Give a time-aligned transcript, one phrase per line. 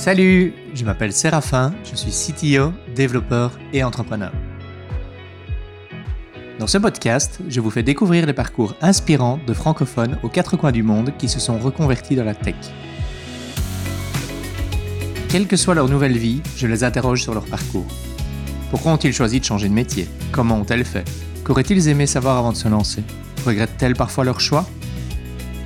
[0.00, 4.32] Salut, je m'appelle Séraphin, je suis CTO, développeur et entrepreneur.
[6.58, 10.72] Dans ce podcast, je vous fais découvrir les parcours inspirants de francophones aux quatre coins
[10.72, 12.54] du monde qui se sont reconvertis dans la tech.
[15.28, 17.86] Quelle que soit leur nouvelle vie, je les interroge sur leur parcours.
[18.70, 20.08] Pourquoi ont-ils choisi de changer de métier?
[20.32, 21.04] Comment ont-elles fait?
[21.44, 23.02] Qu'auraient-ils aimé savoir avant de se lancer?
[23.44, 24.64] Regrettent-elles parfois leur choix?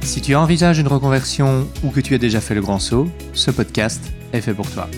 [0.00, 3.52] Si tu envisages une reconversion ou que tu as déjà fait le grand saut, ce
[3.52, 4.02] podcast
[4.34, 4.88] est fait pour toi.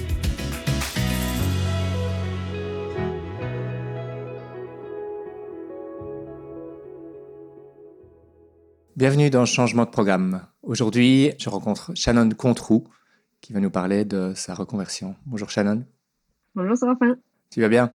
[8.97, 10.47] Bienvenue dans Changement de programme.
[10.63, 12.89] Aujourd'hui, je rencontre Shannon Controu
[13.43, 15.15] qui va nous parler de sa reconversion.
[15.27, 15.85] Bonjour Shannon.
[16.55, 17.17] Bonjour Séraphin.
[17.51, 17.93] Tu vas bien?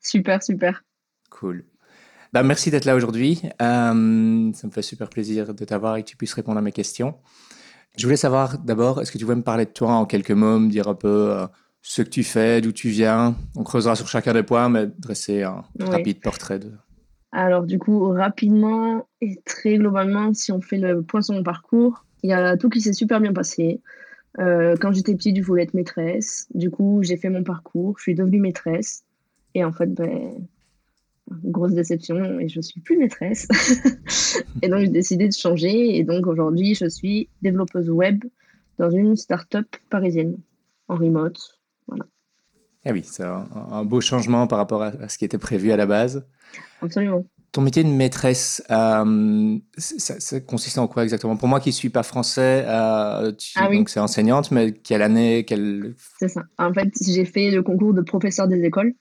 [0.00, 0.84] Super, super.
[1.30, 1.64] Cool.
[2.32, 3.42] Bah, merci d'être là aujourd'hui.
[3.60, 6.72] Euh, ça me fait super plaisir de t'avoir et que tu puisses répondre à mes
[6.72, 7.16] questions.
[7.96, 10.58] Je voulais savoir d'abord, est-ce que tu voulais me parler de toi en quelques mots,
[10.58, 11.46] me dire un peu euh,
[11.80, 13.34] ce que tu fais, d'où tu viens?
[13.56, 16.72] On creusera sur chacun des points, mais dresser un rapide portrait de...
[17.32, 22.04] Alors du coup, rapidement et très globalement, si on fait le point sur mon parcours,
[22.22, 23.80] il y a tout qui s'est super bien passé.
[24.38, 26.48] Euh, quand j'étais petite, je voulais être maîtresse.
[26.54, 29.04] Du coup, j'ai fait mon parcours, je suis devenue maîtresse.
[29.54, 30.32] Et en fait, ben,
[31.44, 33.48] grosse déception et je suis plus maîtresse.
[34.62, 38.24] et donc j'ai décidé de changer et donc aujourd'hui je suis développeuse web
[38.78, 40.36] dans une start-up parisienne
[40.88, 41.38] en remote.
[41.88, 42.04] Voilà.
[42.84, 45.86] Ah oui, c'est un, beau changement par rapport à, ce qui était prévu à la
[45.86, 46.24] base.
[46.80, 47.24] Absolument.
[47.50, 51.36] Ton métier de maîtresse, euh, ça, consiste en quoi exactement?
[51.36, 55.44] Pour moi qui ne suis pas français, euh, ah donc c'est enseignante, mais quelle année
[55.44, 55.94] quelle...
[56.18, 56.42] C'est ça.
[56.58, 58.92] En fait, j'ai fait le concours de professeur des écoles.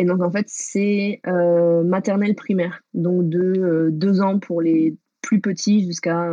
[0.00, 2.80] Et donc, en fait, c'est euh, maternelle primaire.
[2.94, 6.26] Donc, de euh, deux ans pour les plus petits jusqu'à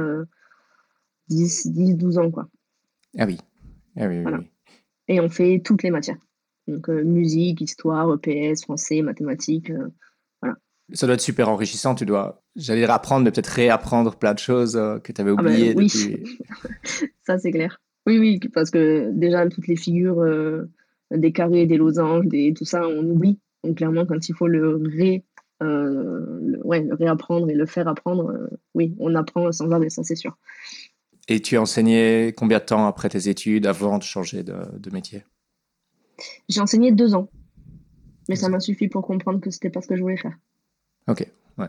[1.28, 2.48] 10, 10, 12 ans, quoi.
[3.18, 3.38] Ah oui.
[3.98, 4.32] Ah oui, oui,
[5.10, 6.16] Et on fait toutes les matières.
[6.70, 9.73] Donc, euh, musique, histoire, EPS, français, mathématiques.
[10.42, 10.56] voilà.
[10.94, 11.94] Ça doit être super enrichissant.
[11.94, 15.42] Tu dois, j'allais dire apprendre, mais peut-être réapprendre plein de choses que tu avais ah
[15.42, 15.73] ben, oubliées.
[15.76, 15.89] oui,
[17.26, 17.82] ça c'est clair.
[18.06, 20.23] Oui, oui, parce que déjà, toutes les figures
[21.11, 23.42] des carrés, des losanges, des, tout ça, on oublie.
[23.64, 25.26] Donc clairement, quand il faut le, ré,
[25.64, 30.04] euh, ouais, le réapprendre et le faire apprendre, euh, oui, on apprend sans arrêt, ça
[30.04, 30.38] c'est sûr.
[31.28, 34.90] Et tu as enseigné combien de temps après tes études, avant de changer de, de
[34.92, 35.23] métier?
[36.48, 37.30] J'ai enseigné deux ans.
[38.30, 40.38] Mais ça m'a suffi pour comprendre que c'était pas ce que je voulais faire.
[41.08, 41.26] Ok,
[41.58, 41.68] ouais.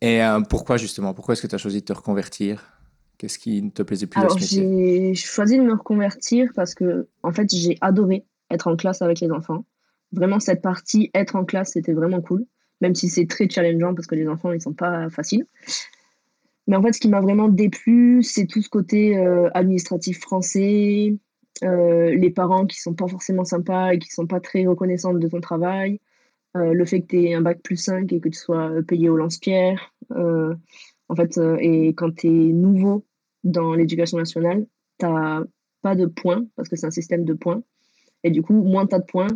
[0.00, 1.12] Et euh, pourquoi justement?
[1.12, 2.78] Pourquoi est-ce que tu as choisi de te reconvertir?
[3.18, 5.14] Qu'est-ce qui ne te plaisait plus Alors, dans ce métier?
[5.14, 9.20] J'ai choisi de me reconvertir parce que, en fait, j'ai adoré être en classe avec
[9.20, 9.64] les enfants
[10.12, 12.44] vraiment cette partie être en classe, c'était vraiment cool,
[12.80, 15.46] même si c'est très challengeant parce que les enfants, ils sont pas faciles.
[16.68, 21.16] Mais en fait, ce qui m'a vraiment déplu, c'est tout ce côté euh, administratif français,
[21.64, 25.28] euh, les parents qui sont pas forcément sympas et qui sont pas très reconnaissants de
[25.28, 25.98] ton travail,
[26.56, 29.08] euh, le fait que tu aies un bac plus 5 et que tu sois payé
[29.08, 29.94] au lance-pierre.
[30.10, 33.06] en fait, et quand tu es nouveau
[33.44, 34.66] dans l'éducation nationale,
[34.98, 35.06] tu
[35.80, 37.62] pas de points parce que c'est un système de points.
[38.24, 39.28] Et du coup, moins tu as de points,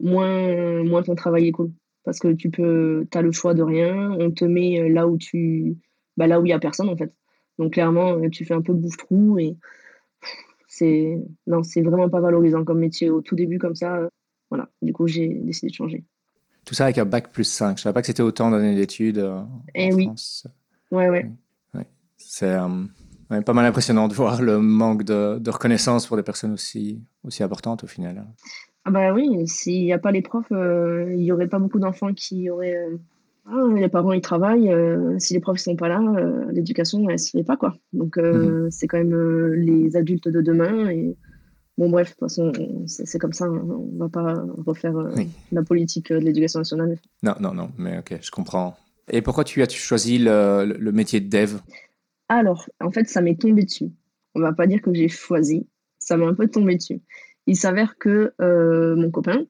[0.00, 1.72] moins, moins ton travail est cool.
[2.04, 5.16] Parce que tu peux, as le choix de rien, on te met euh, là où
[5.16, 5.78] tu,
[6.16, 7.12] bah là où il y a personne en fait.
[7.58, 9.56] Donc clairement, euh, tu fais un peu bouffe-trou et
[10.68, 13.96] c'est, non, c'est vraiment pas valorisant comme métier au tout début comme ça.
[13.96, 14.08] Euh,
[14.50, 16.04] voilà, du coup, j'ai décidé de changer.
[16.66, 17.78] Tout ça avec un bac plus 5.
[17.78, 20.04] Je savais pas que c'était autant d'années d'études en eh oui.
[20.04, 20.46] France.
[20.90, 21.30] Ouais, ouais.
[22.16, 22.56] C'est
[23.44, 27.42] pas mal impressionnant de voir le manque de, de, reconnaissance pour des personnes aussi, aussi
[27.42, 28.26] importantes au final.
[28.84, 31.78] Ah bah oui, s'il n'y a pas les profs, euh, il n'y aurait pas beaucoup
[31.78, 32.76] d'enfants qui auraient...
[32.76, 32.98] Euh,
[33.46, 34.72] ah, les parents, ils travaillent.
[34.72, 36.00] Euh, si les profs ne sont pas là,
[36.50, 37.56] l'éducation, elle ne se fait pas.
[37.56, 37.76] quoi.
[37.92, 38.70] Donc, mhm.
[38.70, 40.88] c'est quand même les adultes de demain.
[40.88, 41.14] Et
[41.76, 42.52] bon, bref, de toute façon,
[42.86, 43.44] c'est comme ça.
[43.44, 43.66] Hein.
[43.68, 44.34] On ne va pas
[44.66, 44.94] refaire
[45.52, 46.96] la politique de l'éducation nationale.
[47.22, 47.70] Non, non, non.
[47.76, 48.76] Mais ok, je comprends.
[49.10, 51.58] Et pourquoi tu as choisi le, le métier de dev?
[52.30, 53.90] Alors, en fait, ça m'est tombé dessus.
[54.34, 55.66] On ne va pas dire que j'ai choisi.
[55.98, 57.02] Ça m'est un peu tombé dessus.
[57.46, 59.44] Il s'avère que euh, mon copain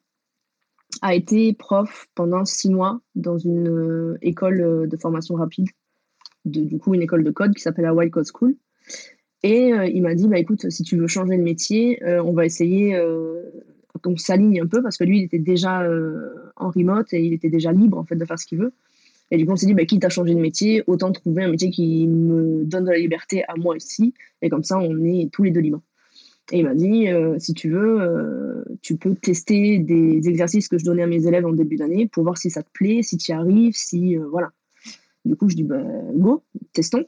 [1.01, 5.67] a été prof pendant six mois dans une euh, école euh, de formation rapide,
[6.45, 8.55] du coup une école de code qui s'appelle la White Code School.
[9.43, 12.99] Et il m'a dit, bah, écoute, si tu veux changer de métier, on va essayer
[14.01, 15.87] qu'on s'aligne un peu parce que lui, il était déjà
[16.55, 18.73] en remote et il était déjà libre en fait de faire ce qu'il veut.
[19.29, 21.49] Et du coup, on s'est dit, bah, quitte à changer de métier, autant trouver un
[21.49, 24.15] métier qui me donne de la liberté à moi aussi.
[24.41, 25.81] Et comme ça, on est tous les deux libres.
[26.51, 30.77] Et il m'a dit, euh, si tu veux, euh, tu peux tester des exercices que
[30.77, 33.17] je donnais à mes élèves en début d'année pour voir si ça te plaît, si
[33.17, 34.17] tu y arrives, si...
[34.17, 34.51] Euh, voilà.
[35.23, 35.81] Du coup, je dis, bah,
[36.13, 37.05] go, testons,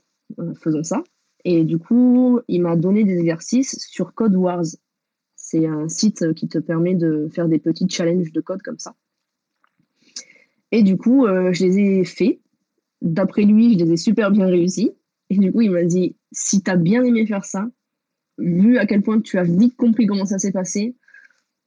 [0.59, 1.03] faisons ça.
[1.45, 4.65] Et du coup, il m'a donné des exercices sur Code Wars.
[5.35, 8.95] C'est un site qui te permet de faire des petits challenges de code comme ça.
[10.71, 12.39] Et du coup, je les ai faits.
[13.03, 14.93] D'après lui, je les ai super bien réussis.
[15.29, 17.69] Et du coup, il m'a dit, si tu as bien aimé faire ça,
[18.37, 20.95] vu à quel point tu as vite compris comment ça s'est passé,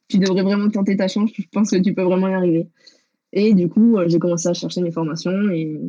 [0.09, 1.31] tu devrais vraiment tenter ta chance.
[1.35, 2.69] Je pense que tu peux vraiment y arriver.
[3.33, 5.81] Et du coup, j'ai commencé à chercher mes formations et,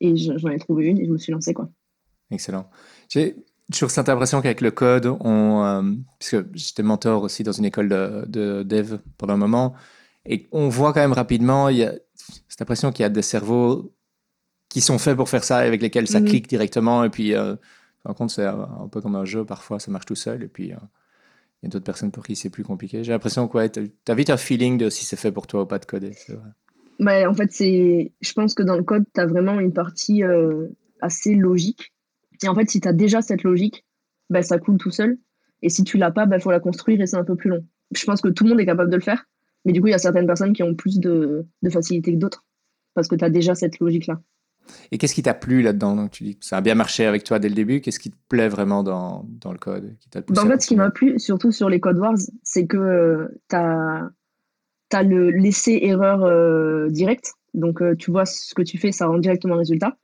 [0.00, 1.54] et j'en ai trouvé une et je me suis lancée.
[1.54, 1.70] Quoi.
[2.30, 2.68] Excellent.
[3.08, 3.36] J'ai
[3.70, 5.82] toujours cette impression qu'avec le code, on, euh,
[6.18, 9.74] puisque j'étais mentor aussi dans une école de, de, dev pendant un moment,
[10.26, 11.94] et on voit quand même rapidement, il y a
[12.48, 13.94] cette impression qu'il y a des cerveaux
[14.68, 16.26] qui sont faits pour faire ça, avec lesquels ça mhm.
[16.26, 17.56] clique directement, et puis, euh,
[18.04, 20.72] par contre, c'est un peu comme un jeu, parfois ça marche tout seul, et puis
[20.72, 20.76] euh,
[21.62, 23.02] il y a d'autres personnes pour qui c'est plus compliqué.
[23.02, 25.62] J'ai l'impression que ouais, tu as vite un feeling de si c'est fait pour toi
[25.62, 26.12] ou pas de coder.
[27.00, 30.68] Bah, en fait, je pense que dans le code, tu as vraiment une partie euh,
[31.00, 31.94] assez logique.
[32.42, 33.86] Et en fait, si tu as déjà cette logique,
[34.28, 35.18] bah, ça coule tout seul.
[35.62, 37.48] Et si tu l'as pas, il bah, faut la construire et c'est un peu plus
[37.48, 37.64] long.
[37.96, 39.24] Je pense que tout le monde est capable de le faire.
[39.64, 42.18] Mais du coup, il y a certaines personnes qui ont plus de, de facilité que
[42.18, 42.44] d'autres.
[42.92, 44.20] Parce que tu as déjà cette logique-là.
[44.90, 46.08] Et qu'est-ce qui t'a plu là-dedans?
[46.08, 47.80] Tu dis ça a bien marché avec toi dès le début.
[47.80, 50.90] Qu'est-ce qui te plaît vraiment dans, dans le code qui En fait, ce qui m'a
[50.90, 56.88] plu, surtout sur les Code Wars, c'est que euh, tu as le laisser erreur euh,
[56.88, 57.32] direct.
[57.54, 59.96] Donc, euh, tu vois ce que tu fais, ça rend directement le résultat.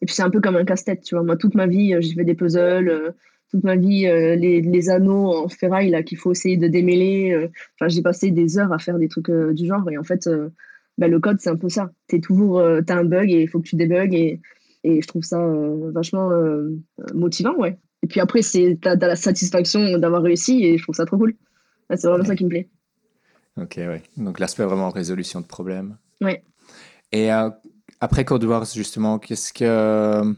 [0.00, 1.24] Et puis, c'est un peu comme un casse-tête, tu vois.
[1.24, 3.14] Moi, toute ma vie, j'ai fait des puzzles.
[3.50, 7.48] toute ma vie, les, les, anneaux en ferraille là qu'il faut essayer de démêler.
[7.74, 9.88] Enfin, j'ai passé des heures à faire des trucs du genre.
[9.90, 10.28] Et en fait,
[10.98, 11.90] bah, le code, c'est un peu ça.
[12.08, 14.14] Tu toujours, as un bug et il faut que tu débugs.
[14.14, 14.40] Et,
[14.84, 15.38] et je trouve ça
[15.92, 16.30] vachement
[17.14, 17.78] motivant, ouais.
[18.02, 21.34] Et puis après, tu as, la satisfaction d'avoir réussi et je trouve ça trop cool.
[21.90, 22.68] C'est vraiment ça qui me plaît.
[23.60, 23.98] Ok, oui.
[24.16, 25.96] Donc l'aspect vraiment résolution de problèmes.
[26.20, 26.34] Oui.
[27.12, 27.50] Et euh,
[28.00, 30.34] après Code Wars, justement, qu'est-ce que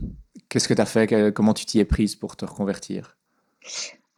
[0.49, 3.17] qu'est-ce que tu as fait Comment tu t'y es prise pour te reconvertir?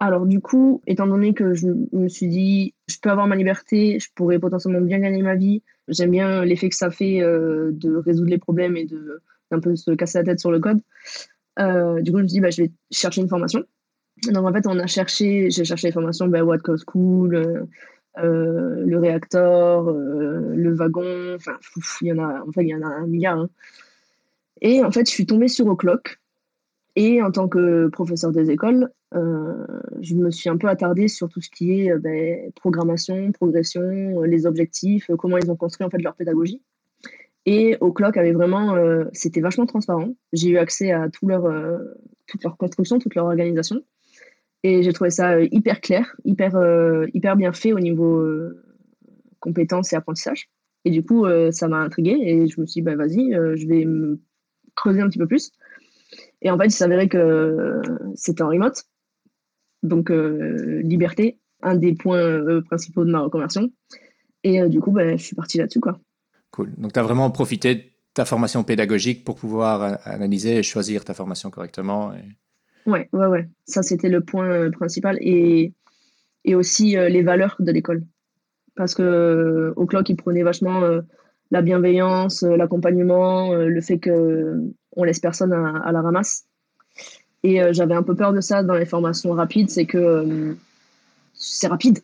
[0.01, 3.99] Alors du coup, étant donné que je me suis dit, je peux avoir ma liberté,
[4.01, 7.95] je pourrais potentiellement bien gagner ma vie, j'aime bien l'effet que ça fait euh, de
[7.97, 9.21] résoudre les problèmes et de
[9.51, 10.81] d'un peu se casser la tête sur le code.
[11.59, 13.65] Euh, du coup, je me suis dit, bah, je vais chercher une formation.
[14.29, 17.35] Donc en fait, on a cherché, j'ai cherché les formations, bah, What Code School,
[18.19, 21.59] euh, le réacteur, le wagon, enfin,
[22.01, 23.39] il y en a, enfin, il y en a un milliard.
[23.39, 23.51] Hein.
[24.63, 26.21] Et en fait, je suis tombée sur O'Clock.
[26.97, 31.41] Et en tant que professeur des écoles, je me suis un peu attardée sur tout
[31.41, 36.15] ce qui est ben, programmation, progression, les objectifs, comment ils ont construit en fait leur
[36.15, 36.63] pédagogie.
[37.47, 38.77] Et O'Clock avait vraiment,
[39.13, 40.15] c'était vachement transparent.
[40.33, 43.83] J'ai eu accès à toute leur construction, toute leur organisation.
[44.63, 48.63] Et j'ai trouvé ça euh, hyper clair, hyper, euh, hyper bien fait au niveau euh,
[49.39, 50.51] compétences et apprentissage.
[50.85, 53.85] Et du coup, ça m'a intrigué et je me suis dit, bah, vas-y, je vais
[53.85, 54.19] me
[54.75, 55.53] creuser un petit peu plus.
[56.41, 57.83] Et en fait, il s'avérait que
[58.15, 58.85] c'était en remote.
[59.83, 63.71] Donc, liberté, un des points principaux de ma reconversion.
[64.45, 65.81] Et du coup, bah, je suis partie là-dessus.
[65.81, 65.99] Quoi.
[66.51, 66.73] Cool.
[66.77, 67.83] Donc, tu as vraiment profité de
[68.15, 72.13] ta formation pédagogique pour pouvoir analyser et choisir ta formation correctement.
[72.13, 72.25] Et...
[72.87, 73.49] Ouais, ouais, ouais.
[73.67, 75.19] Ça, c'était le point euh, principal.
[75.21, 75.73] Et,
[76.45, 78.05] et aussi euh, les valeurs de l'école.
[78.75, 80.83] Parce que euh, au clock, ils prenaient vachement
[81.51, 86.47] la bienveillance, l'accompagnement, le fait qu'on laisse personne à, la ramasse.
[87.43, 90.57] Et j'avais un peu peur de ça dans les formations rapides, c'est que
[91.33, 92.01] c'est rapide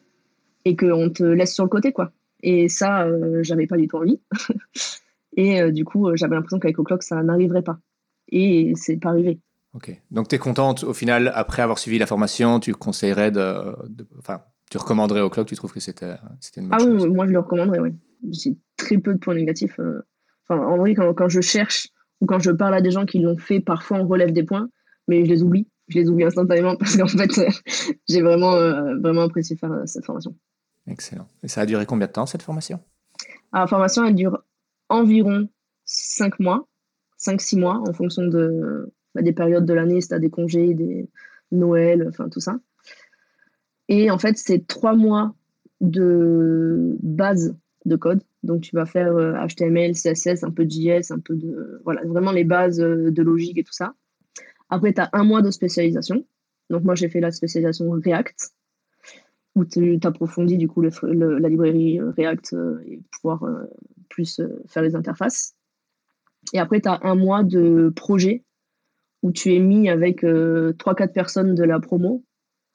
[0.65, 2.11] et qu'on te laisse sur le côté, quoi.
[2.43, 3.07] Et ça,
[3.43, 4.21] j'avais pas du tout envie.
[5.37, 7.79] et du coup, j'avais l'impression qu'avec O'Clock, ça n'arriverait pas.
[8.29, 9.39] Et c'est pas arrivé.
[9.75, 9.95] Ok.
[10.11, 13.77] Donc, tu es contente, au final, après avoir suivi la formation, tu conseillerais de.
[14.19, 14.41] Enfin,
[14.71, 16.17] tu recommanderais club, tu trouves que c'était
[16.57, 17.05] une bonne ah, chose?
[17.05, 17.91] oui, moi je le recommanderais, oui.
[18.31, 19.79] J'ai très peu de points négatifs.
[19.79, 20.03] Euh.
[20.49, 21.89] Enfin, en vrai, quand, quand, je cherche
[22.21, 24.69] ou quand je parle à des gens qui l'ont fait, parfois on relève des points,
[25.09, 25.67] mais je les oublie.
[25.89, 27.31] Je les oublie instantanément parce qu'en fait,
[28.09, 30.35] j'ai vraiment, euh, vraiment apprécié faire euh, cette formation.
[30.89, 31.29] Excellent.
[31.43, 32.81] Et ça a duré combien de temps cette formation?
[33.53, 34.43] Ah, La formation, elle dure
[34.89, 35.49] environ
[35.85, 36.67] 5 mois,
[37.19, 41.09] 5-6 mois en fonction de, bah, des périodes de l'année, c'est à des congés, des
[41.53, 42.59] Noël, enfin tout ça.
[43.89, 45.35] Et en fait, c'est trois mois
[45.81, 48.23] de base de code.
[48.43, 51.81] Donc, tu vas faire HTML, euh, CSS, un peu de JS, un peu de.
[51.85, 53.95] Voilà, vraiment les bases de logique et tout ça.
[54.69, 56.27] Après, tu as un mois de spécialisation.
[56.71, 58.51] Donc, moi, j'ai fait la spécialisation React,
[59.55, 62.57] où tu approfondis du coup la librairie euh, React
[62.87, 63.45] et pouvoir
[64.09, 65.55] plus faire les interfaces.
[66.53, 68.45] Et après, tu as un mois de projet
[69.23, 72.25] où tu es mis avec 3-4 euh, personnes de la promo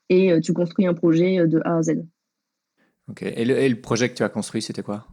[0.09, 2.03] et euh, tu construis un projet euh, de A à Z.
[3.09, 3.23] Ok.
[3.23, 5.07] Et le, projet que tu as construit, c'était quoi?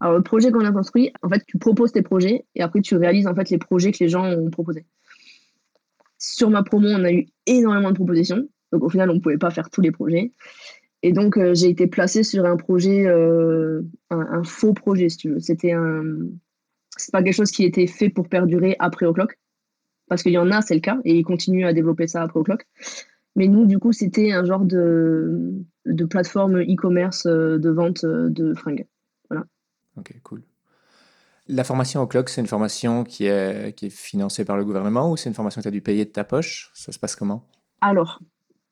[0.00, 2.96] Alors, le projet qu'on a construit, en fait, tu proposes tes projets et après, tu
[2.96, 4.86] réalises en fait les projets que les gens ont proposés.
[6.18, 8.48] Sur ma promo, on a eu énormément de propositions.
[8.72, 10.32] Donc, au final, on ne pouvait pas faire tous les projets.
[11.02, 15.30] Et donc, euh, j'ai été placée sur un projet, euh, un, faux projet, si tu
[15.30, 15.40] veux.
[15.40, 16.02] C'était un.
[16.96, 19.38] C'est pas quelque chose qui était fait pour perdurer après O'Clock.
[20.08, 22.40] Parce qu'il y en a, c'est le cas, et ils continuent à développer ça après
[22.40, 22.66] O'Clock.
[23.36, 25.52] Mais nous, du coup, c'était un genre de,
[25.86, 28.86] de plateforme e-commerce euh, de vente de fringues.
[31.48, 35.16] La formation O'Clock, c'est une formation qui est, qui est financée par le gouvernement ou
[35.16, 36.70] c'est une formation que tu as dû payer de ta poche?
[36.74, 37.42] Ça se passe comment?
[37.80, 38.20] Alors,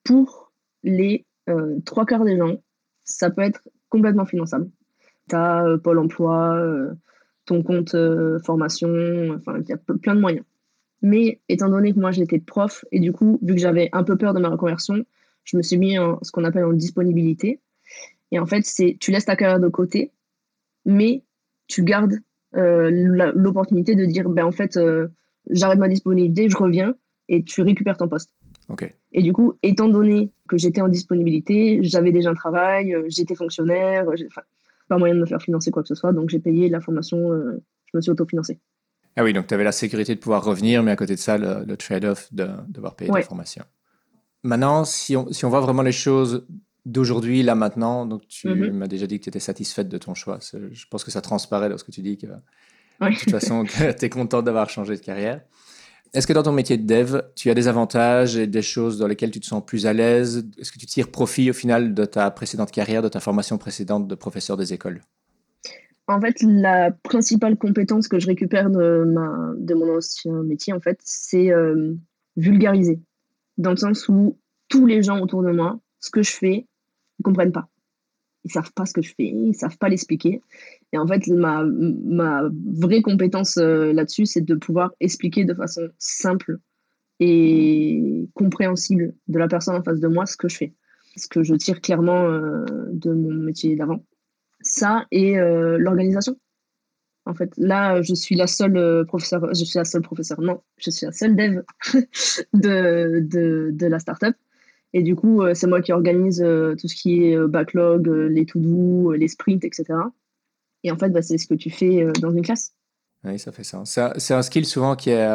[0.04, 0.52] pour
[0.82, 2.56] les euh, trois quarts des gens,
[3.04, 4.70] ça peut être complètement finançable.
[5.28, 6.92] Tu as euh, Pôle emploi, euh,
[7.46, 7.96] ton compte
[8.44, 8.88] formation,
[9.36, 10.44] enfin, il y a plein de moyens.
[11.00, 14.16] Mais étant donné que moi j'étais prof et du coup, vu que j'avais un peu
[14.16, 15.04] peur de ma reconversion,
[15.44, 17.60] je me suis mis en ce qu'on appelle en disponibilité.
[18.32, 20.12] Et en fait, c'est tu laisses ta carrière de côté,
[20.84, 21.22] mais
[21.68, 22.18] tu gardes
[22.56, 24.78] l'opportunité de dire ben en fait,
[25.50, 26.94] j'arrête ma disponibilité, je reviens
[27.28, 28.32] et tu récupères ton poste.
[29.12, 33.34] Et du coup, étant donné que j'étais en disponibilité, j'avais déjà un travail, euh, j'étais
[33.34, 34.06] fonctionnaire,
[34.88, 37.32] pas moyen de me faire financer quoi que ce soit, donc j'ai payé la formation,
[37.32, 38.58] euh, je me suis autofinancé.
[39.16, 41.38] Ah oui, donc tu avais la sécurité de pouvoir revenir, mais à côté de ça,
[41.38, 43.64] le, trade-off de, devoir payer la formation.
[44.42, 46.46] Maintenant, si on, si on voit vraiment les choses
[46.86, 48.70] d'aujourd'hui, là maintenant, donc tu mm-hmm.
[48.72, 50.38] m'as déjà dit que tu étais satisfaite de ton choix.
[50.40, 53.64] Je pense que ça transparaît lorsque tu dis que de toute façon,
[53.98, 55.42] tu es contente d'avoir changé de carrière.
[56.14, 59.06] Est-ce que dans ton métier de dev, tu as des avantages et des choses dans
[59.06, 60.48] lesquelles tu te sens plus à l'aise?
[60.58, 64.06] Est-ce que tu tires profit au final de ta précédente carrière, de ta formation précédente
[64.08, 65.02] de professeur des écoles?
[66.08, 70.80] En fait, la principale compétence que je récupère de, ma, de mon ancien métier, en
[70.80, 71.94] fait, c'est euh,
[72.36, 73.00] vulgariser.
[73.58, 74.38] Dans le sens où
[74.68, 76.66] tous les gens autour de moi, ce que je fais,
[77.26, 77.68] comprennent pas
[78.46, 80.40] ils savent pas ce que je fais, ils savent pas l'expliquer.
[80.92, 81.64] Et en fait, ma,
[82.76, 86.58] vraie compétence euh, là-dessus, c'est de pouvoir expliquer de façon simple
[87.18, 90.74] et compréhensible de la personne en face de moi ce que je fais.
[91.16, 94.04] Ce que je tire clairement euh, de mon métier d'avant.
[94.60, 96.38] Ça et euh, l'organisation.
[97.24, 100.90] En fait, là, je suis la seule professeure, je suis la seule professeure, non, je
[100.90, 101.62] suis la seule dev
[102.52, 104.36] de, de, de la startup.
[104.96, 108.08] Et du coup, euh, c'est moi qui organise euh, tout ce qui est euh, backlog,
[108.08, 109.84] les to-do, les sprints, etc.
[110.84, 112.72] Et en fait, bah, c'est ce que tu fais dans une classe.
[113.22, 113.82] Oui, ça fait ça.
[113.84, 115.28] C'est un skill souvent qui est,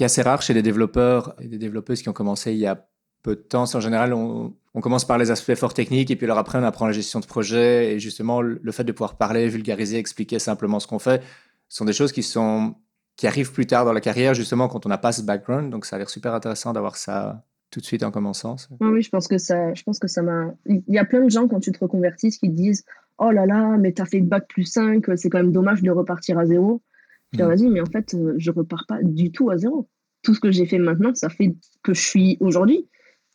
[0.00, 2.88] assez rare chez les développeurs et des développeuses qui ont commencé il y a
[3.22, 3.64] peu de temps.
[3.74, 6.62] En général, on, on, commence par les aspects fort techniques et puis alors après, on
[6.62, 7.92] apprend la gestion de projet.
[7.92, 11.22] Et justement, le fait de pouvoir parler, vulgariser, expliquer simplement ce qu'on fait,
[11.68, 12.74] sont des choses qui, sont,
[13.16, 15.70] qui arrivent plus tard dans la carrière, justement, quand on n'a pas ce background.
[15.70, 19.10] Donc, ça a l'air super intéressant d'avoir ça tout de suite en commençant Oui, je
[19.10, 20.52] pense que ça, je pense que ça m'a.
[20.66, 22.84] Il y a plein de gens quand tu te reconvertis qui te disent
[23.18, 26.38] Oh là là, mais t'as fait bac plus 5, c'est quand même dommage de repartir
[26.38, 26.82] à zéro.
[27.32, 27.56] Je leur mm.
[27.56, 29.88] dis Mais en fait, euh, je repars pas du tout à zéro.
[30.22, 32.88] Tout ce que j'ai fait maintenant, ça fait que je suis aujourd'hui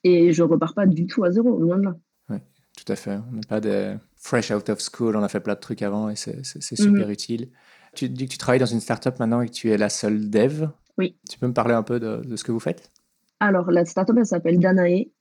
[0.04, 1.96] et je repars pas du tout à zéro, loin de là.
[2.30, 2.38] Oui,
[2.78, 3.18] tout à fait.
[3.32, 6.10] On n'est pas des fresh out of school, on a fait plein de trucs avant
[6.10, 7.12] et c'est super mm-hmm.
[7.12, 7.50] utile.
[7.96, 10.30] Tu dis que tu travailles dans une startup maintenant et que tu es la seule
[10.30, 10.68] dev.
[10.98, 11.16] Oui.
[11.30, 12.92] Tu peux me parler un peu de, de ce que vous faites?
[13.40, 15.12] Alors, la startup, elle s'appelle Danae.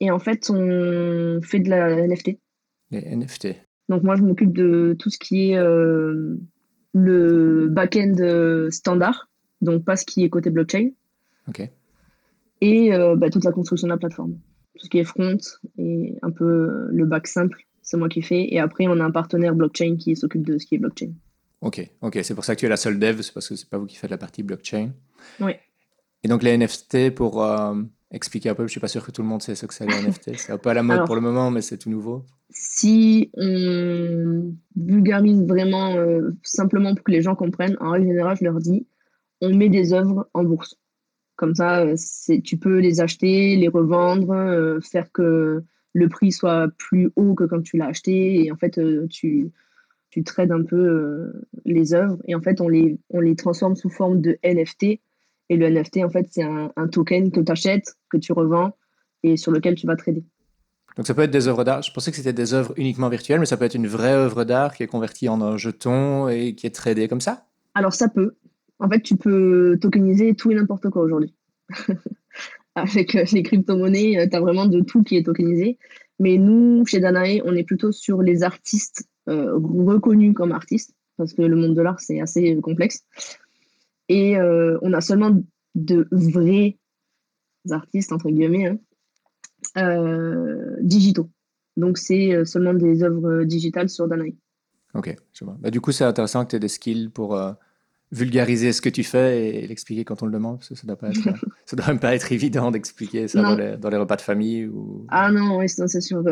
[0.00, 2.38] Et en fait, on fait de la NFT.
[2.90, 3.48] Les NFT.
[3.88, 6.36] Donc, moi, je m'occupe de tout ce qui est euh,
[6.92, 9.28] le back-end euh, standard.
[9.60, 10.90] Donc, pas ce qui est côté blockchain.
[11.48, 11.68] OK.
[12.60, 14.38] Et euh, bah, toute la construction de la plateforme.
[14.78, 15.36] Tout ce qui est front
[15.78, 18.52] et un peu le back simple, c'est moi qui fais.
[18.52, 21.12] Et après, on a un partenaire blockchain qui s'occupe de ce qui est blockchain.
[21.60, 23.68] Ok, ok, c'est pour ça que tu es la seule dev, c'est parce que c'est
[23.68, 24.90] pas vous qui faites la partie blockchain.
[25.40, 25.52] Oui.
[26.24, 27.74] Et donc les NFT, pour euh,
[28.10, 29.86] expliquer un peu, je suis pas sûr que tout le monde sait ce que c'est
[29.86, 30.36] les NFT.
[30.38, 32.24] C'est un peu à la mode pour le moment, mais c'est tout nouveau.
[32.48, 38.44] Si on vulgarise vraiment euh, simplement pour que les gens comprennent, en règle générale, je
[38.44, 38.86] leur dis,
[39.42, 40.80] on met des œuvres en bourse.
[41.36, 41.96] Comme ça, euh,
[42.42, 45.62] tu peux les acheter, les revendre, faire que
[45.92, 48.46] le prix soit plus haut que quand tu l'as acheté.
[48.46, 49.50] Et en fait, tu,
[50.08, 51.32] tu trades un peu
[51.66, 52.16] les œuvres.
[52.26, 55.00] Et en fait, on les, on les transforme sous forme de NFT
[55.48, 58.76] et le NFT, en fait, c'est un, token que tu achètes, que tu revends
[59.22, 60.24] et sur lequel tu vas trader.
[60.96, 61.82] Donc ça peut être des œuvres d'art.
[61.82, 64.44] Je pensais que c'était des œuvres uniquement virtuelles, mais ça peut être une vraie œuvre
[64.44, 68.08] d'art qui est convertie en un jeton et qui est tradée comme ça Alors ça
[68.08, 68.36] peut.
[68.78, 71.34] En fait, tu peux tokeniser tout et n'importe quoi aujourd'hui.
[72.74, 75.78] Avec euh, les crypto-monnaies, euh, tu as vraiment de tout qui est tokenisé.
[76.18, 81.32] Mais nous, chez Danae, on est plutôt sur les artistes euh, reconnus comme artistes, parce
[81.32, 83.04] que le monde de l'art, c'est assez complexe.
[84.08, 85.34] Et euh, on a seulement
[85.74, 86.78] de vrais
[87.70, 88.78] artistes, entre guillemets, hein,
[89.78, 91.30] euh, digitaux.
[91.76, 94.34] Donc, c'est euh, seulement des œuvres digitales sur Danae.
[94.94, 95.56] Ok, je vois.
[95.58, 97.40] Bah, du coup, c'est intéressant que tu aies des skills pour
[98.12, 100.96] vulgariser ce que tu fais et l'expliquer quand on le demande Parce que ça doit
[100.96, 101.18] pas être,
[101.64, 104.66] ça doit même pas être évident d'expliquer ça dans les, dans les, repas de famille
[104.66, 105.04] ou...
[105.08, 106.22] Ah non, oui, c'est sûr.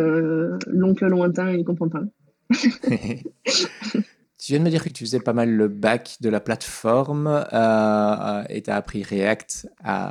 [0.68, 2.04] L'oncle lointain, il comprend pas.
[4.44, 7.28] Tu viens de me dire que tu faisais pas mal le bac de la plateforme
[7.52, 9.68] euh, et tu as appris React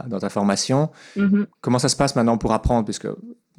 [0.08, 0.90] dans ta formation.
[1.18, 1.48] Mm-hmm.
[1.60, 2.86] Comment ça se passe maintenant pour apprendre?
[2.86, 3.10] Puisque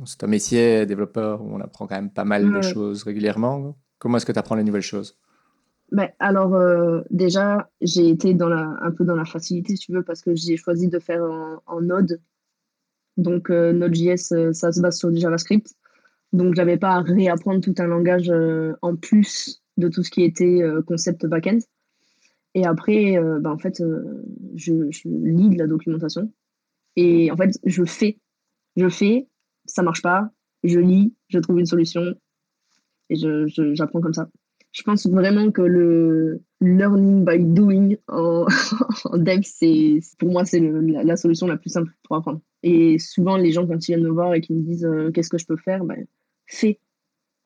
[0.07, 3.77] c'est un métier, développeur, où on apprend quand même pas mal de choses régulièrement.
[3.99, 5.19] Comment est-ce que tu apprends les nouvelles choses?
[5.91, 9.93] Ben, Alors, euh, déjà, j'ai été dans la, un peu dans la facilité, si tu
[9.93, 11.23] veux, parce que j'ai choisi de faire
[11.67, 12.19] en, Node.
[13.19, 15.75] Donc, euh, Node.js, ça se base sur du JavaScript.
[16.33, 18.33] Donc, j'avais pas à réapprendre tout un langage
[18.81, 21.59] en plus de tout ce qui était euh, concept back-end.
[22.55, 24.25] Et après, euh, bah, en fait, euh,
[24.55, 24.73] je,
[25.05, 26.31] lis de la documentation.
[26.97, 28.19] Et en fait, je fais.
[28.77, 29.29] Je fais,
[29.67, 30.31] ça marche pas,
[30.65, 32.15] je lis, je trouve une solution
[33.11, 33.17] et
[33.75, 34.31] j'apprends comme ça.
[34.73, 38.47] Je pense vraiment que le learning by doing en,
[39.19, 42.41] dev, c'est pour moi, c'est la, solution la plus simple pour apprendre.
[42.63, 45.37] Et souvent, les gens, quand ils viennent me voir et qu'ils me disent qu'est-ce que
[45.37, 46.07] je peux faire, ben,
[46.47, 46.81] fais.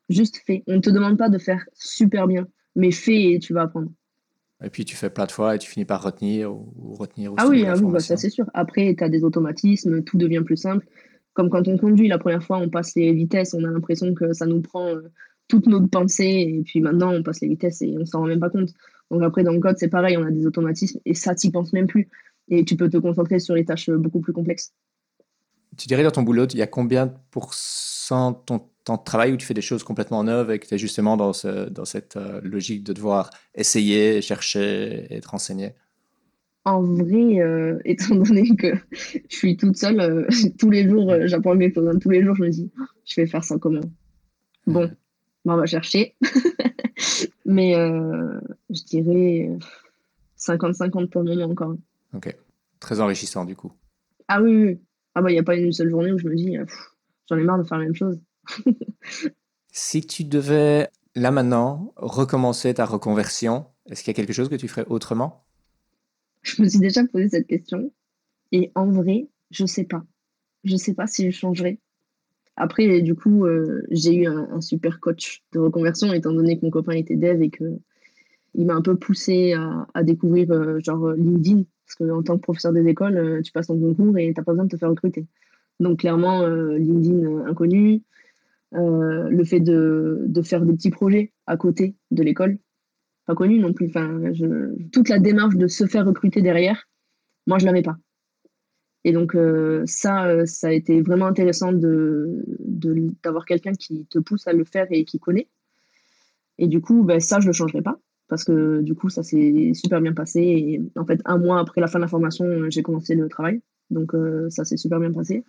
[0.09, 0.63] Juste fais.
[0.67, 3.91] On ne te demande pas de faire super bien, mais fais et tu vas apprendre.
[4.63, 7.47] Et puis tu fais plein de fois et tu finis par retenir ou, retenir Ah
[7.47, 8.45] oui, ah bah, ça c'est sûr.
[8.53, 10.85] Après, tu as des automatismes, tout devient plus simple.
[11.33, 14.33] Comme quand on conduit la première fois, on passe les vitesses, on a l'impression que
[14.33, 15.11] ça nous prend euh,
[15.47, 18.39] toute notre pensée, et puis maintenant on passe les vitesses et on s'en rend même
[18.39, 18.73] pas compte.
[19.11, 21.73] Donc après, dans le code, c'est pareil, on a des automatismes et ça, tu penses
[21.73, 22.09] même plus.
[22.49, 24.73] Et tu peux te concentrer sur les tâches beaucoup plus complexes.
[25.77, 29.33] Tu dirais dans ton boulot, il y a combien de pourcents ton temps de travail
[29.33, 31.85] où tu fais des choses complètement neuves et que tu es justement dans, ce, dans
[31.85, 35.73] cette euh, logique de devoir essayer, chercher, être renseigné
[36.63, 40.27] En vrai, euh, étant donné que je suis toute seule, euh,
[40.59, 41.97] tous les jours, j'apprends mes choses.
[41.99, 42.71] Tous les jours, je me dis,
[43.05, 43.81] je vais faire ça comment?
[44.65, 44.89] Bon,
[45.45, 46.15] on va chercher.
[47.45, 49.49] Mais je dirais
[50.37, 51.75] 50-50 pour le moment encore.
[52.13, 52.35] Ok.
[52.79, 53.71] Très enrichissant du coup.
[54.27, 54.79] Ah oui, oui.
[55.15, 56.57] Ah bah, il n'y a pas une seule journée où je me dis,
[57.27, 58.19] j'en ai marre de faire la même chose.
[59.71, 64.55] si tu devais, là maintenant, recommencer ta reconversion, est-ce qu'il y a quelque chose que
[64.55, 65.45] tu ferais autrement?
[66.41, 67.91] Je me suis déjà posé cette question.
[68.51, 70.03] Et en vrai, je sais pas.
[70.63, 71.79] Je sais pas si je changerais.
[72.55, 76.71] Après, du coup, euh, j'ai eu un, super coach de reconversion, étant donné que mon
[76.71, 77.63] copain était dev et que
[78.55, 81.63] il m'a un peu poussé à, découvrir euh, genre LinkedIn.
[81.85, 84.43] Parce qu'en tant que professeur des écoles, euh, tu passes ton concours et tu n'as
[84.43, 85.27] pas besoin de te faire recruter.
[85.79, 88.01] Donc clairement, LinkedIn inconnu,
[88.73, 92.57] euh, le fait de, de, faire des petits projets à côté de l'école,
[93.25, 93.87] pas connu non plus.
[93.87, 94.21] Enfin,
[94.91, 96.87] toute la démarche de se faire recruter derrière,
[97.45, 97.97] moi, je l'avais pas.
[99.05, 102.43] Et donc, euh, ça, euh, ça a été vraiment intéressant de,
[103.23, 105.47] d'avoir quelqu'un qui te pousse à le faire et qui connaît.
[106.57, 109.23] Et du coup, ben, ça, je ne le changerai pas parce que du coup, ça
[109.23, 110.41] s'est super bien passé.
[110.41, 113.61] Et en fait, un mois après la fin de la formation, j'ai commencé le travail.
[113.91, 114.11] Donc,
[114.49, 115.45] ça s'est super bien passé.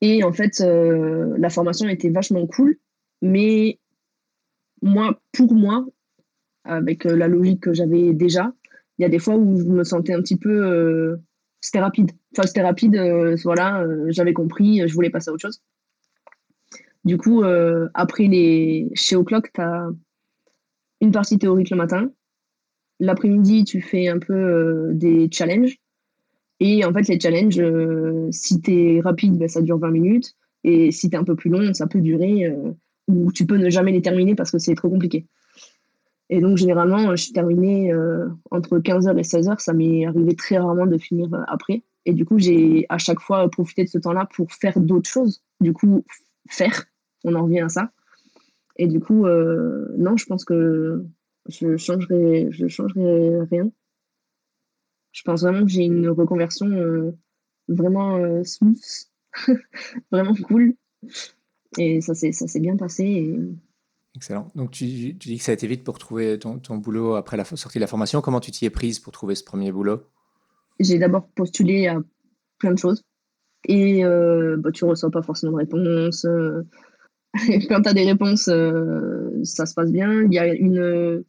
[0.00, 2.76] Et en fait, euh, la formation était vachement cool,
[3.22, 3.78] mais
[4.82, 5.86] moi, pour moi,
[6.64, 8.52] avec euh, la logique que j'avais déjà,
[8.98, 10.66] il y a des fois où je me sentais un petit peu.
[10.66, 11.16] Euh,
[11.60, 12.10] c'était rapide.
[12.32, 12.96] Enfin, c'était rapide,
[13.42, 15.62] voilà, j'avais compris, je voulais passer à autre chose.
[17.04, 17.42] Du coup,
[17.94, 18.88] après les.
[18.94, 19.88] Chez O'Clock, tu as
[21.00, 22.12] une partie théorique le matin.
[23.00, 25.76] L'après-midi, tu fais un peu des challenges.
[26.60, 30.34] Et en fait, les challenges, euh, si tu es rapide, ben, ça dure 20 minutes.
[30.64, 32.72] Et si tu es un peu plus long, ça peut durer, euh,
[33.08, 35.26] ou tu peux ne jamais les terminer parce que c'est trop compliqué.
[36.28, 39.60] Et donc, généralement, je terminais euh, entre 15h et 16h.
[39.60, 41.82] Ça m'est arrivé très rarement de finir après.
[42.04, 45.42] Et du coup, j'ai à chaque fois profité de ce temps-là pour faire d'autres choses.
[45.60, 46.04] Du coup,
[46.48, 46.84] faire,
[47.24, 47.90] on en revient à ça.
[48.76, 51.04] Et du coup, non, je pense que
[51.48, 53.70] je changerai, je changerai rien
[55.16, 57.10] je pense vraiment que j'ai une reconversion euh,
[57.68, 58.78] vraiment euh, smooth,
[60.12, 60.74] vraiment cool.
[61.78, 63.34] Et ça s'est bien passé.
[64.14, 64.52] Excellent.
[64.54, 67.78] Donc tu, dis que ça a été vite pour trouver ton, boulot après la sortie
[67.78, 68.20] de la formation.
[68.20, 70.02] Comment tu t'y es prise pour trouver ce premier boulot?
[70.80, 71.98] J'ai d'abord postulé à
[72.58, 73.02] plein de choses.
[73.64, 76.26] Et euh, bah, tu ne reçois pas forcément de réponse.
[77.70, 78.50] Quand tu as des réponses,
[79.44, 80.24] ça se passe bien.
[80.24, 81.24] Il y a une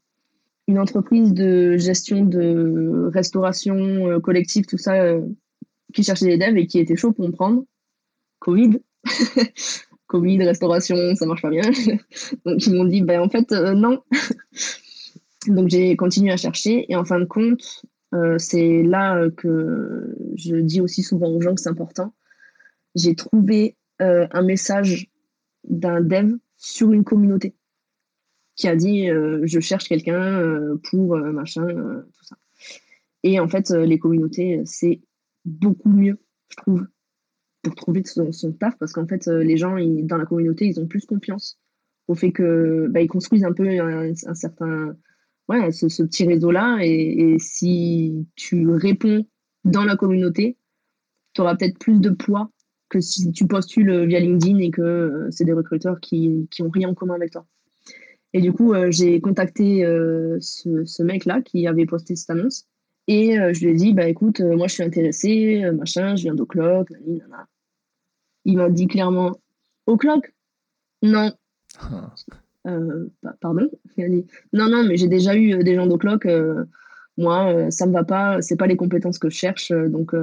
[0.67, 5.21] une entreprise de gestion de restauration euh, collective, tout ça, euh,
[5.93, 7.63] qui cherchait des devs et qui était chaud pour me prendre.
[8.39, 8.79] Covid.
[10.07, 11.63] Covid, restauration, ça marche pas bien.
[12.45, 14.03] Donc ils m'ont dit, ben en fait, euh, non.
[15.47, 17.81] Donc j'ai continué à chercher et en fin de compte,
[18.37, 22.13] c'est là que je dis aussi souvent aux gens que c'est important.
[22.95, 25.09] J'ai trouvé un message
[25.65, 27.56] d'un dev sur une communauté
[28.57, 32.35] qui a dit euh, je cherche quelqu'un euh, pour euh, machin, tout ça.
[33.23, 35.01] Et en fait, les communautés, c'est
[35.45, 36.87] beaucoup mieux, je trouve,
[37.61, 41.05] pour trouver son, taf, parce qu'en fait, les gens dans la communauté, ils ont plus
[41.05, 41.59] confiance
[42.07, 44.95] au fait que bah, ils construisent un peu un, certain
[45.49, 46.77] ouais, ce, petit réseau-là.
[46.83, 49.25] Et, si tu réponds
[49.65, 50.57] dans la communauté,
[51.33, 52.51] tu auras peut-être plus de poids
[52.89, 56.89] que si tu postules via LinkedIn et que c'est des recruteurs qui, qui ont rien
[56.89, 57.45] en commun avec toi.
[58.37, 62.67] Et du coup, euh, j'ai contacté euh, ce, ce mec-là qui avait posté cette annonce.
[63.07, 66.89] Et je lui ai dit, bah écoute, moi je suis intéressé, machin, je viens d'Oclock,
[68.43, 69.39] Il m'a dit clairement,
[69.85, 70.33] O'Clock?
[71.01, 71.31] Non.
[71.79, 72.13] Ah.
[73.39, 73.69] pardon?
[73.95, 76.27] Il a dit, non, non, mais j'ai déjà eu des gens d'Oclock.
[77.15, 80.13] moi, ça me va pas, c'est pas les compétences que je cherche, donc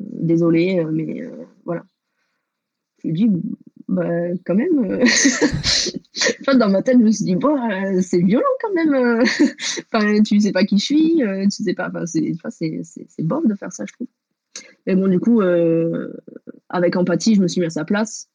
[0.00, 1.30] désolé, mais
[1.64, 1.84] voilà.
[2.98, 3.30] Je lui ai dit,
[3.86, 5.04] bah, quand même.
[6.40, 8.94] enfin, dans ma tête, je me suis dit, bon, euh, c'est violent quand même.
[8.94, 9.22] Euh.
[9.92, 11.88] enfin, tu sais pas qui je suis, euh, tu sais pas.
[11.88, 12.32] Enfin, c'est,
[12.82, 14.08] c'est, bof de faire ça, je trouve.
[14.86, 15.40] Mais bon, du coup,
[16.68, 18.28] avec empathie, je me suis mis à sa place.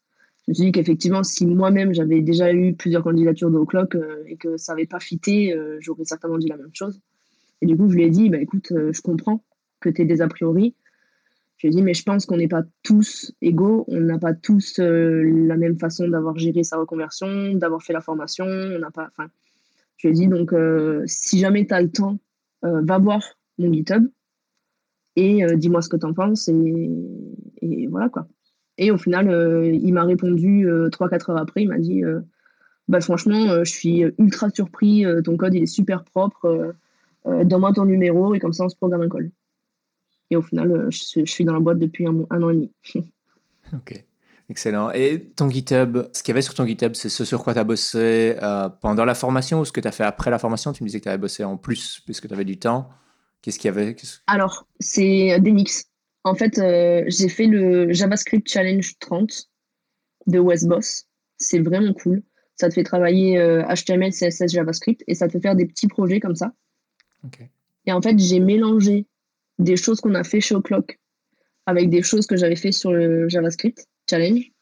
[0.46, 3.96] Je me suis dit qu'effectivement, si moi-même j'avais déjà eu plusieurs candidatures de O'Clock
[4.26, 7.00] et que ça n'avait pas fité, j'aurais certainement dit la même chose.
[7.62, 9.44] Et du coup, je lui ai dit, bah, écoute, je comprends
[9.80, 10.74] que tu aies des a priori.
[11.56, 14.34] Je lui ai dit, mais je pense qu'on n'est pas tous égaux, on n'a pas
[14.34, 18.44] tous euh, la même façon d'avoir géré sa reconversion, d'avoir fait la formation.
[18.44, 19.30] On n'a pas, enfin,
[19.96, 22.18] je lui ai dit, donc, euh, si jamais tu as le temps,
[22.64, 23.22] euh, va voir
[23.58, 24.06] mon GitHub
[25.18, 26.48] et dis-moi ce que tu en penses.
[26.48, 26.90] Et,
[27.62, 28.28] et, voilà quoi.
[28.76, 32.02] Et au final, il m'a répondu 3-4 heures après, il m'a dit,
[32.88, 36.74] bah, franchement, je suis ultra surpris, ton code il est super propre,
[37.24, 39.30] donne-moi ton numéro et comme ça on se programme un call.
[40.30, 42.72] Et au final, euh, je, suis dans la boîte depuis un, an et demi.
[43.72, 44.04] ok.
[44.48, 44.92] Excellent.
[44.92, 47.58] Et ton GitHub, ce qu'il y avait sur ton GitHub, c'est ce sur quoi tu
[47.58, 50.72] as bossé euh, pendant la formation ou ce que tu as fait après la formation?
[50.72, 52.88] Tu me disais que tu avais bossé en plus puisque tu avais du temps.
[53.42, 53.96] Qu'est-ce qu'il y avait?
[54.28, 55.86] Alors, c'est des mix.
[56.22, 59.48] En fait, euh, j'ai fait le JavaScript Challenge 30
[60.28, 61.06] de Westboss.
[61.38, 62.22] C'est vraiment cool.
[62.54, 63.36] Ça te fait travailler
[63.68, 66.52] HTML, CSS, JavaScript et ça te fait faire des petits projets comme ça.
[67.86, 69.06] Et en fait, j'ai mélangé
[69.58, 70.98] des choses qu'on a fait chez O'Clock
[71.66, 74.52] avec des choses que j'avais fait sur le JavaScript Challenge.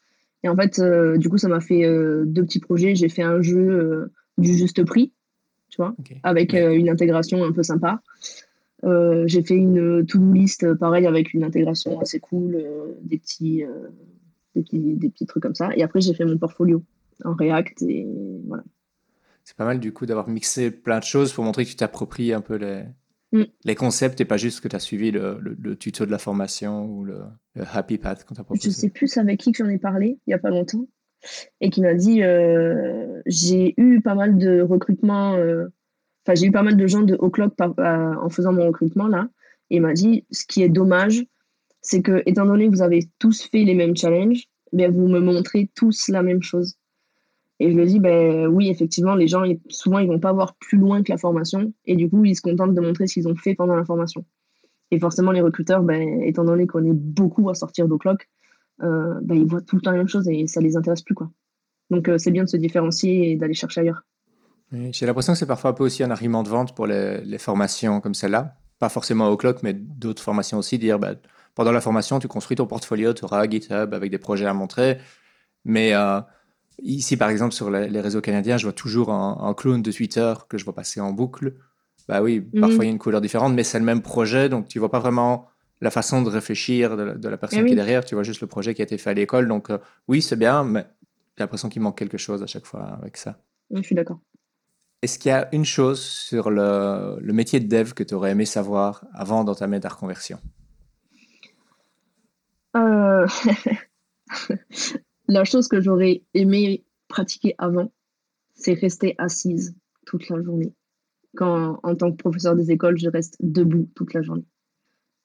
[0.43, 2.95] Et en fait, euh, du coup, ça m'a fait euh, deux petits projets.
[2.95, 5.13] J'ai fait un jeu euh, du juste prix,
[5.69, 8.01] tu vois, avec une intégration un peu sympa.
[8.83, 12.63] j'ai fait une to-do list, pareil, avec une intégration assez cool,
[13.01, 13.63] des, petits,
[14.55, 15.69] des, petits, des petits trucs comme ça.
[15.75, 16.83] Et après, j'ai fait mon portfolio
[17.23, 18.07] en React et
[18.45, 18.63] voilà.
[19.43, 22.33] C'est pas mal du coup d'avoir mixé plein de choses pour montrer que tu t'appropries
[22.33, 22.83] un peu les,
[23.35, 23.45] Mm.
[23.65, 26.85] Les concepts et pas juste que tu as suivi le, le, tuto de la formation
[26.85, 27.19] ou le,
[27.73, 28.69] Happy Path qu'on t'a proposé.
[28.69, 30.87] Je sais plus avec qui que j'en ai parlé il y a pas longtemps
[31.59, 35.67] et qui m'a dit euh, j'ai eu pas mal de recrutements, euh,
[36.25, 39.27] enfin j'ai eu pas mal de gens de O'Clock en faisant mon recrutement là
[39.69, 41.25] et il m'a dit ce qui est dommage
[41.85, 45.19] c'est que étant donné que vous avez tous fait les mêmes challenges, ben, vous me
[45.19, 46.75] montrez tous la même chose.
[47.59, 50.77] Et je me dis, ben oui, effectivement, les gens, souvent, ils vont pas voir plus
[50.77, 51.73] loin que la formation.
[51.85, 54.25] Et du coup, ils se contentent de montrer ce qu'ils ont fait pendant la formation.
[54.91, 58.29] Et forcément, les recruteurs, ben, étant donné qu'on est beaucoup à sortir d'Oclock,
[58.83, 61.15] euh, ben, ils voient tout le temps la même chose et ça les intéresse plus.
[61.15, 61.31] Quoi.
[61.89, 64.01] Donc, euh, c'est bien de se différencier et d'aller chercher ailleurs.
[64.91, 68.01] J'ai l'impression que c'est parfois un peu aussi un argument de vente pour les, formations
[68.01, 68.55] comme celle-là.
[68.79, 70.77] Pas forcément au mais d'autres formations aussi.
[70.77, 71.15] Dire, ben,
[71.53, 74.97] pendant la formation, tu construis ton portfolio, tu auras GitHub avec des projets à montrer.
[75.63, 76.19] Mais euh,
[76.81, 80.57] Ici, par exemple, sur les réseaux canadiens, je vois toujours un, clone de Twitter que
[80.57, 81.53] je vois passer en boucle.
[82.07, 82.61] Bah oui, mhm.
[82.61, 84.91] parfois il y a une couleur différente, mais c'est le même projet, donc tu vois
[84.91, 85.47] pas vraiment
[85.81, 88.47] la façon de réfléchir de, la personne eh qui est derrière, tu vois juste le
[88.47, 89.47] projet qui a été fait à l'école.
[89.47, 90.85] Donc euh, oui, c'est bien, mais
[91.37, 93.39] j'ai l'impression qu'il manque quelque chose à chaque fois avec ça.
[93.73, 94.19] je suis d'accord.
[95.01, 98.31] Est-ce qu'il y a une chose sur le, le métier de dev que tu aurais
[98.31, 100.39] aimé savoir avant d'entamer ta reconversion?
[102.75, 103.27] Euh...
[105.27, 107.91] La chose que j'aurais aimé pratiquer avant,
[108.53, 110.73] c'est rester assise toute la journée.
[111.35, 114.45] Quand, en tant que professeur des écoles, je reste debout toute la journée.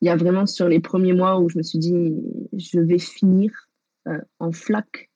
[0.01, 2.15] Il y a vraiment sur les premiers mois où je me suis dit,
[2.53, 3.69] je vais finir
[4.09, 5.11] euh, en flaque.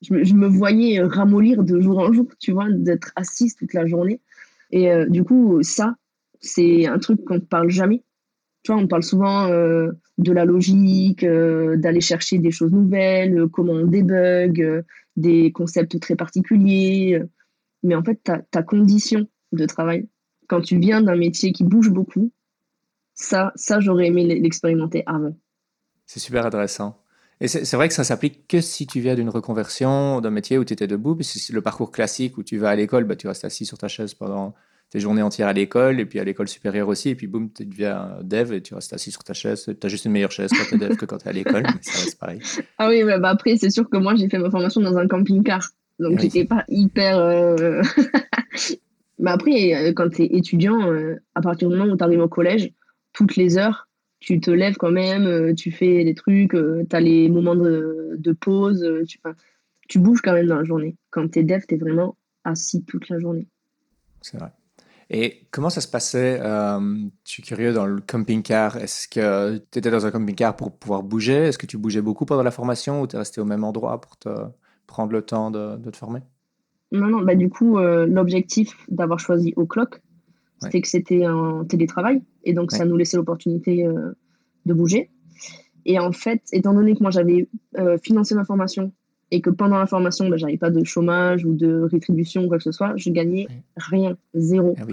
[0.00, 4.20] Je me, voyais ramollir de jour en jour, tu vois, d'être assise toute la journée.
[4.70, 5.96] Et euh, du coup, ça,
[6.40, 8.02] c'est un truc qu'on ne parle jamais.
[8.62, 13.38] Tu vois, on parle souvent euh, de la logique, euh, d'aller chercher des choses nouvelles,
[13.38, 14.84] euh, comment on débug,
[15.16, 17.22] des concepts très particuliers.
[17.82, 20.08] mais en fait, ta, condition de travail,
[20.48, 22.30] quand tu viens d'un métier qui bouge beaucoup,
[23.14, 25.36] ça, ça j'aurais aimé l'expérimenter avant.
[26.06, 26.98] C'est super intéressant.
[27.40, 30.64] Et c'est vrai que ça s'applique que si tu viens d'une reconversion d'un métier où
[30.64, 33.26] tu étais debout, puis c'est le parcours classique où tu vas à l'école, bah, tu
[33.26, 34.54] restes assis sur ta chaise pendant
[34.92, 37.08] tes journées entières à l'école et puis à l'école supérieure aussi.
[37.08, 39.64] Et puis boum, tu deviens dev et tu restes assis sur ta chaise.
[39.64, 41.32] Tu as juste une meilleure chaise quand tu es dev que quand tu es à
[41.32, 42.40] l'école, mais ça reste pareil.
[42.76, 45.66] Ah oui, bah après, c'est sûr que moi, j'ai fait ma formation dans un camping-car.
[45.98, 47.18] Donc, j'étais pas hyper.
[47.18, 47.82] Euh,
[49.18, 52.20] mais après, euh, quand tu es étudiant, euh, à partir du moment où tu arrives
[52.20, 52.70] au collège,
[53.14, 53.88] toutes les heures,
[54.20, 58.32] tu te lèves quand même, tu fais des trucs, tu as les moments de, de
[58.32, 59.18] pause, tu,
[59.88, 60.96] tu bouges quand même dans la journée.
[61.10, 63.48] Quand tu es dev, tu es vraiment assis toute la journée.
[64.20, 64.50] C'est vrai.
[65.10, 66.80] Et comment ça se passait euh,
[67.24, 68.76] Je suis curieux dans le camping-car.
[68.76, 71.48] Est-ce que tu étais dans un camping-car pour pouvoir bouger?
[71.48, 74.00] Est-ce que tu bougeais beaucoup pendant la formation ou tu es resté au même endroit
[74.00, 74.28] pour te
[74.86, 76.20] prendre le temps de, te former?
[76.92, 77.22] Non, non.
[77.22, 80.00] Bah, du coup, euh, l'objectif d'avoir choisi O'Clock,
[80.60, 82.22] c'était que c'était un télétravail.
[82.44, 84.16] Et donc, ça nous laissait l'opportunité euh,
[84.66, 85.10] de bouger.
[85.84, 87.48] Et en fait, étant donné que moi, j'avais
[88.02, 88.92] financé ma formation
[89.32, 92.58] et que pendant la formation, ben, j'avais pas de chômage ou de rétribution ou quoi
[92.58, 94.76] que ce soit, je gagnais rien, zéro.
[94.78, 94.84] Ah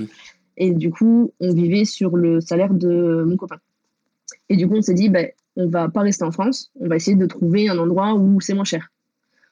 [0.56, 3.58] et du coup, on vivait sur le salaire de mon copain.
[4.48, 6.96] Et du coup, on s'est dit, ben, on va pas rester en France, on va
[6.96, 8.90] essayer de trouver un endroit où c'est moins cher.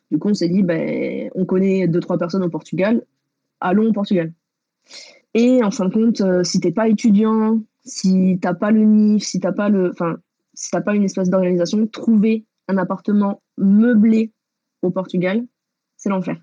[0.10, 3.04] Du coup, on s'est dit, ben, on connaît deux, trois personnes au Portugal,
[3.60, 4.32] allons au Portugal.
[5.34, 9.24] Et en fin de compte, euh, si t'es pas étudiant, si t'as pas le NIF,
[9.24, 10.16] si t'as pas le, enfin,
[10.54, 14.32] si t'as pas une espèce d'organisation, trouver un appartement meublé
[14.82, 15.46] au Portugal,
[15.96, 16.38] c'est l'enfer.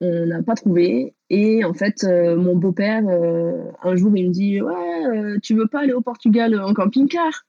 [0.00, 1.14] On n'a pas trouvé.
[1.30, 5.54] Et en fait, euh, mon beau-père, euh, un jour, il me dit Ouais, euh, tu
[5.54, 7.46] veux pas aller au Portugal en camping-car?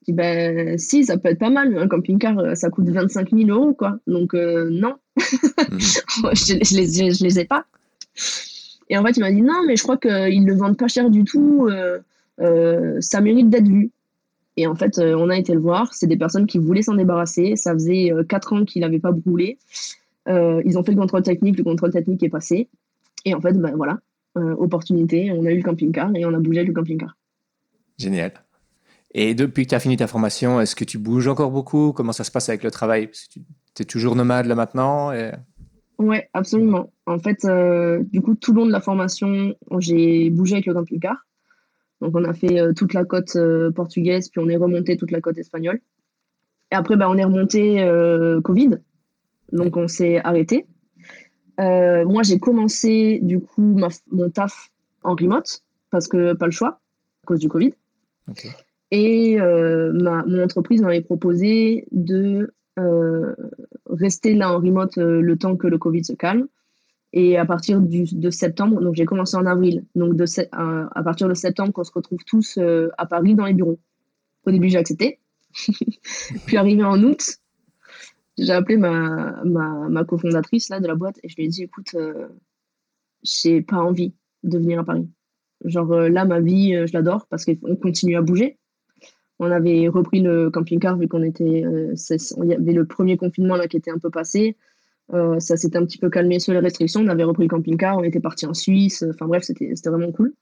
[0.00, 1.76] Je dis Ben, si, ça peut être pas mal.
[1.78, 3.98] Un camping-car, ça coûte 25 000 euros, quoi.
[4.06, 4.96] Donc, non.
[5.16, 5.78] Mhm.
[5.78, 7.64] je, ne les, je les ai pas.
[8.88, 10.88] Et en fait, il m'a dit Non, mais je crois qu'ils ne le vendent pas
[10.88, 11.68] cher du tout.
[13.00, 13.90] ça mérite d'être vu.
[14.58, 15.94] Et en fait, euh, on a été le voir.
[15.94, 17.54] C'est des personnes qui voulaient s'en débarrasser.
[17.54, 19.56] Ça faisait euh, quatre ans qu'il n'avait pas brûlé.
[20.26, 21.56] Euh, ils ont fait le contrôle technique.
[21.56, 22.68] Le contrôle technique est passé.
[23.24, 24.00] Et en fait, ben voilà,
[24.34, 25.30] opportunité.
[25.30, 27.16] On a eu le camping-car et on a bougé le camping-car.
[27.98, 28.32] Génial.
[29.14, 31.92] Et depuis que tu as fini ta formation, est-ce que tu bouges encore beaucoup?
[31.92, 33.10] Comment ça se passe avec le travail?
[33.32, 33.40] Tu
[33.80, 35.30] es toujours nomade là maintenant et...
[35.98, 36.92] Ouais, absolument.
[37.06, 37.46] En fait,
[38.10, 41.27] du coup, tout le long de la formation, j'ai bougé avec le camping-car.
[42.00, 45.10] Donc on a fait euh, toute la côte euh, portugaise, puis on est remonté toute
[45.10, 45.80] la côte espagnole.
[46.70, 48.78] Et après, bah, on est remonté euh, Covid,
[49.52, 50.66] donc on s'est arrêté.
[51.58, 53.76] moi, j'ai commencé du coup
[54.10, 54.70] mon taf
[55.02, 56.80] en remote parce que pas le choix
[57.22, 57.72] à cause du Covid.
[58.90, 62.52] Et ma, mon entreprise m'avait proposé de
[63.86, 66.46] rester là en remote le temps que le Covid se calme
[67.12, 71.28] et à partir du, de septembre, donc j'ai commencé en avril, donc de, à, partir
[71.28, 73.80] de septembre, qu'on se retrouve tous euh, à Paris dans les bureaux.
[74.44, 75.18] Au début, j'ai accepté.
[76.46, 77.38] Puis arrivé en août,
[78.36, 81.94] j'ai appelé ma, ma, ma, cofondatrice de la boîte et je lui ai dit écoute,
[81.94, 82.28] euh,
[83.22, 85.08] j'ai pas envie de venir à Paris.
[85.64, 88.58] Genre euh, là, ma vie, je l'adore parce qu'on continue à bouger.
[89.38, 91.62] On avait repris le camping-car vu qu'on était.
[91.62, 94.56] il y avait le premier confinement là qui était un peu passé.
[95.14, 97.00] Euh, ça s'était un petit peu calmé sur les restrictions.
[97.00, 99.04] On avait repris le camping-car, on était parti en Suisse.
[99.08, 100.34] Enfin bref, c'était vraiment cool.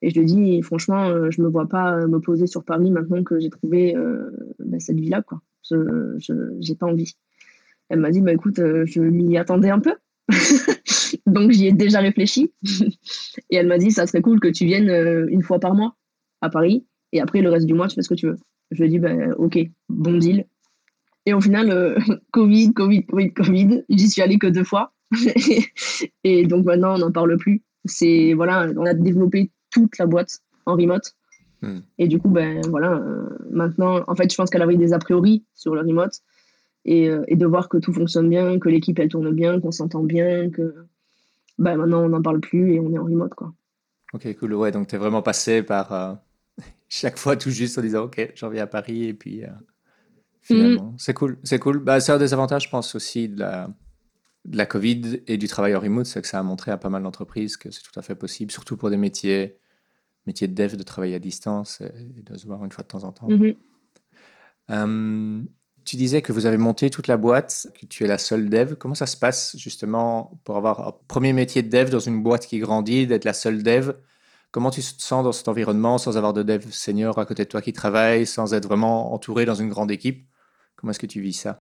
[0.00, 2.64] Et je lui dit, franchement, euh, je ne me vois pas euh, me poser sur
[2.64, 3.94] Paris maintenant que j'ai trouvé
[4.58, 5.22] bah, cette vie-là.
[5.22, 5.40] quoi.
[5.70, 7.14] Je n'ai pas envie.
[7.88, 9.94] Elle m'a dit, bah, écoute, je m'y attendais un peu.
[11.26, 12.52] Donc j'y ai déjà réfléchi.
[13.50, 14.90] et elle m'a dit, ça serait cool que tu viennes
[15.28, 15.96] une fois par mois
[16.40, 16.84] à Paris.
[17.12, 18.38] Et après, le reste du mois, tu fais ce que tu veux.
[18.72, 20.46] Je lui ai dit, bah, ok, bon deal.
[21.26, 21.98] Et au final, euh,
[22.32, 24.92] Covid, Covid, Covid, Covid, j'y suis allée que deux fois.
[26.24, 27.62] et donc maintenant, on n'en parle plus.
[27.84, 31.14] C'est voilà, on a développé toute la boîte en remote.
[31.60, 31.80] Hmm.
[31.98, 34.98] Et du coup, ben voilà, euh, maintenant, en fait, je pense qu'elle avait des a
[34.98, 36.12] priori sur le remote
[36.84, 39.70] et, euh, et de voir que tout fonctionne bien, que l'équipe elle tourne bien, qu'on
[39.70, 40.74] s'entend bien, que
[41.58, 43.52] ben, maintenant on n'en parle plus et on est en remote quoi.
[44.12, 44.54] Ok, cool.
[44.54, 46.18] Ouais, donc tu es vraiment passé par
[46.88, 49.42] chaque fois tout juste en disant ok, j'en viens à Paris et puis
[50.42, 50.92] finalement.
[50.92, 50.96] Mm.
[50.98, 51.78] C'est cool, c'est cool.
[51.78, 53.68] Bah, c'est un des avantages, je pense, aussi de la,
[54.44, 56.88] de la Covid et du travail en remote, c'est que ça a montré à pas
[56.88, 59.58] mal d'entreprises que c'est tout à fait possible, surtout pour des métiers,
[60.26, 63.04] métiers de dev, de travailler à distance et, de se voir une fois de temps
[63.04, 63.28] en temps.
[63.28, 63.56] Mm-hmm.
[64.68, 65.46] Hum,
[65.84, 68.74] tu disais que vous avez monté toute la boîte, que tu es la seule dev.
[68.76, 72.46] Comment ça se passe justement pour avoir un premier métier de dev dans une boîte
[72.46, 73.92] qui grandit, d'être la seule dev?
[74.52, 77.48] Comment tu te sens dans cet environnement sans avoir de dev senior à côté de
[77.48, 80.28] toi qui travaille, sans être vraiment entouré dans une grande équipe?
[80.82, 81.60] Comment est-ce que tu vis ça?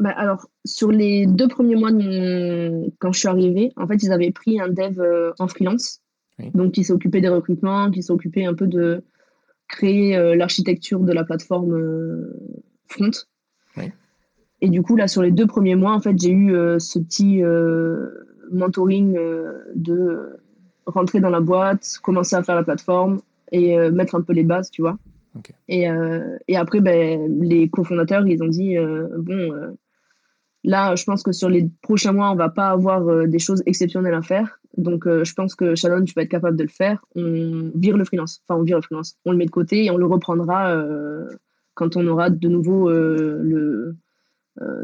[0.00, 1.90] Bah alors, sur les deux premiers mois
[2.98, 6.00] quand je suis arrivée, en fait, ils avaient pris un dev euh, en freelance,
[6.54, 9.04] donc qui s'occupait des recrutements, qui s'occupait un peu de
[9.68, 12.40] créer euh, l'architecture de la plateforme euh,
[12.88, 13.10] front.
[14.62, 17.40] Et du coup, là, sur les deux premiers mois, en fait, j'ai eu ce petit
[18.52, 19.18] mentoring
[19.74, 20.38] de
[20.84, 24.70] rentrer dans la boîte, commencer à faire la plateforme et mettre un peu les bases,
[24.70, 24.98] tu vois.
[25.68, 25.86] Et,
[26.48, 28.76] et, après, ben, les cofondateurs, ils ont dit,
[29.18, 29.76] bon,
[30.64, 34.14] là, je pense que sur les prochains mois, on va pas avoir des choses exceptionnelles
[34.14, 34.60] à faire.
[34.76, 37.04] Donc, je pense que Shannon, tu vas être capable de le faire.
[37.14, 38.42] On vire le freelance.
[38.46, 39.16] Enfin, on vire le freelance.
[39.24, 40.76] On le met de côté et on le reprendra
[41.74, 43.96] quand on aura de nouveau le,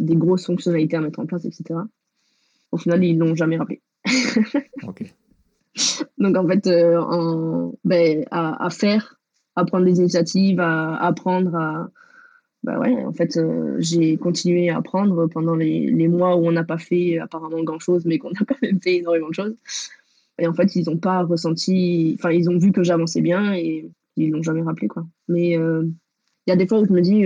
[0.00, 1.80] des grosses fonctionnalités à mettre en place, etc.
[2.72, 3.80] Au final, ils l'ont jamais rappelé.
[6.18, 9.18] Donc en fait, euh, ben, à, faire,
[9.56, 11.90] à prendre des initiatives, à, apprendre à...
[12.62, 16.52] Bah ouais, en fait, euh, j'ai continué à apprendre pendant les, les mois où on
[16.52, 19.56] n'a pas fait apparemment grand-chose, mais qu'on a quand même fait énormément de choses.
[20.38, 22.16] Et en fait, ils n'ont pas ressenti...
[22.18, 25.06] Enfin, ils ont vu que j'avançais bien et ils l'ont jamais rappelé, quoi.
[25.28, 25.84] Mais euh,
[26.46, 27.24] il y a des fois où je me dis,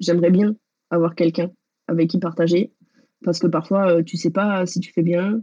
[0.00, 0.56] j'aimerais bien
[0.90, 1.50] avoir quelqu'un
[1.88, 2.72] avec qui partager,
[3.24, 5.42] parce que parfois, tu sais pas si tu fais bien,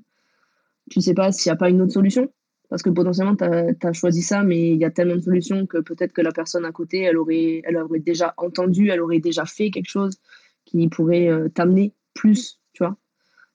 [0.89, 2.29] tu sais pas s'il n'y a pas une autre solution.
[2.69, 5.79] Parce que potentiellement, tu as, choisi ça, mais il y a tellement de solutions que
[5.79, 9.45] peut-être que la personne à côté, elle aurait, elle aurait déjà entendu, elle aurait déjà
[9.45, 10.17] fait quelque chose
[10.65, 12.95] qui pourrait euh, t'amener plus, tu vois.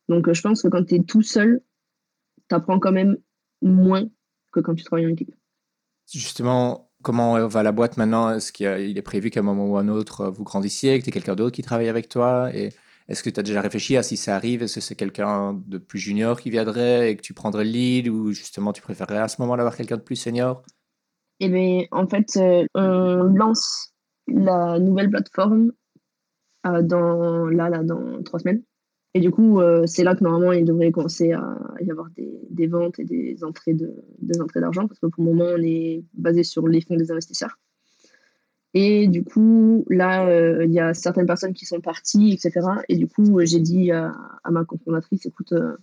[0.08, 1.62] Donc, je pense que quand tu es tout seul,
[2.48, 3.16] tu apprends quand même
[3.62, 4.08] moins
[4.52, 5.34] que quand tu travailles en équipe.
[6.12, 8.30] Justement, comment va la boîte maintenant?
[8.30, 11.10] Est-ce qu'il est prévu qu'à un moment ou à un autre, vous grandissiez, que tu
[11.10, 12.50] aies quelqu'un d'autre qui travaille avec toi?
[13.08, 15.78] Est-ce que tu as déjà réfléchi à si ça arrive, est-ce que c'est quelqu'un de
[15.78, 19.28] plus junior qui viendrait et que tu prendrais le lead ou justement tu préférerais à
[19.28, 20.62] ce moment-là avoir quelqu'un de plus senior?
[21.40, 23.92] Eh bien, en fait, euh, on lance
[24.26, 25.72] la nouvelle plateforme
[26.66, 28.62] euh, dans, là, là, dans trois semaines.
[29.12, 32.40] Et du coup, euh, c'est là que normalement, il devrait commencer à y avoir des,
[32.50, 36.66] des ventes et des entrées d'argent, parce que pour le moment, on est basé sur
[36.66, 37.58] les fonds des investisseurs.
[38.74, 42.66] Et du coup, là, euh, il y a certaines personnes qui sont parties, etc.
[42.88, 44.12] Et du coup, j'ai dit à,
[44.50, 45.76] ma cofondatrice, écoute, euh,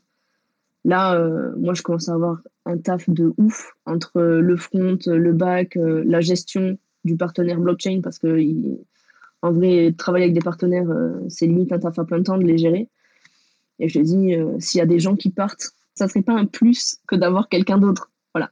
[0.84, 5.32] là, euh, moi, je commence à avoir un taf de ouf entre le front, le
[5.32, 8.38] back, la gestion du partenaire blockchain, parce que
[9.42, 10.90] en vrai, travailler avec des partenaires,
[11.30, 12.90] c'est limite un taf à plein temps de les gérer.
[13.80, 16.34] Et je lui ai dit, s'il y a des gens qui partent, ça serait pas
[16.34, 18.12] un plus que d'avoir quelqu'un d'autre.
[18.36, 18.50] Voilà.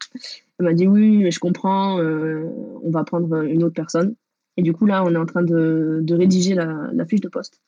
[0.57, 4.15] Elle m'a dit oui, mais je comprends, on va prendre une autre personne.
[4.59, 7.61] Et du coup, là, on est en train de, rédiger la, fiche de poste.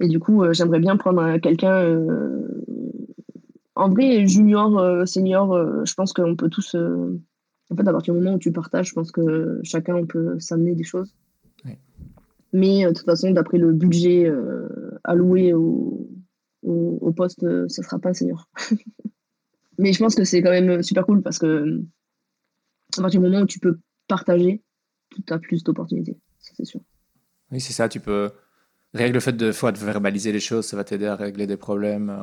[0.00, 1.82] Et du coup, euh, j'aimerais bien prendre quelqu'un.
[1.82, 2.46] Euh,
[3.74, 6.74] en vrai, junior, euh, senior, je pense qu'on peut tous.
[6.74, 10.38] en fait, à partir du moment où tu partages, je pense que chacun on peut
[10.40, 11.14] s'amener des choses.
[12.52, 14.30] Mais de toute façon, d'après le budget
[15.04, 16.06] alloué au,
[16.62, 18.46] au, poste, ça ne sera pas un senior.
[19.78, 21.80] Mais je pense que c'est quand même super cool parce que
[22.98, 24.60] à partir du moment où tu peux partager,
[25.14, 26.80] tu as plus d'opportunités, c'est sûr.
[27.52, 28.30] Oui, c'est ça, tu peux.
[28.94, 31.56] Règle le fait de, fois de verbaliser les choses, ça va t'aider à régler des
[31.56, 32.22] problèmes euh,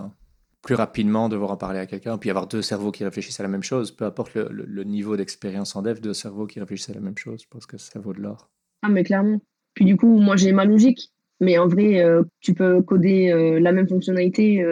[0.62, 3.49] plus rapidement, devoir en parler à quelqu'un, puis avoir deux cerveaux qui réfléchissent à la
[3.49, 6.99] même chose, peu importe le, niveau d'expérience en dev, deux cerveaux qui réfléchissent à la
[6.99, 8.49] même chose, je pense que ça vaut de l'or.
[8.82, 9.41] Ah, mais clairement.
[9.73, 13.60] Puis du coup, moi j'ai ma logique, mais en vrai, euh, tu peux coder euh,
[13.60, 14.63] la même fonctionnalité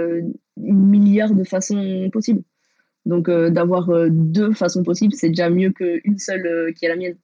[0.57, 2.43] une milliard de façons possibles.
[3.05, 7.15] Donc d'avoir deux façons possibles, c'est déjà mieux qu'une seule qui est la mienne.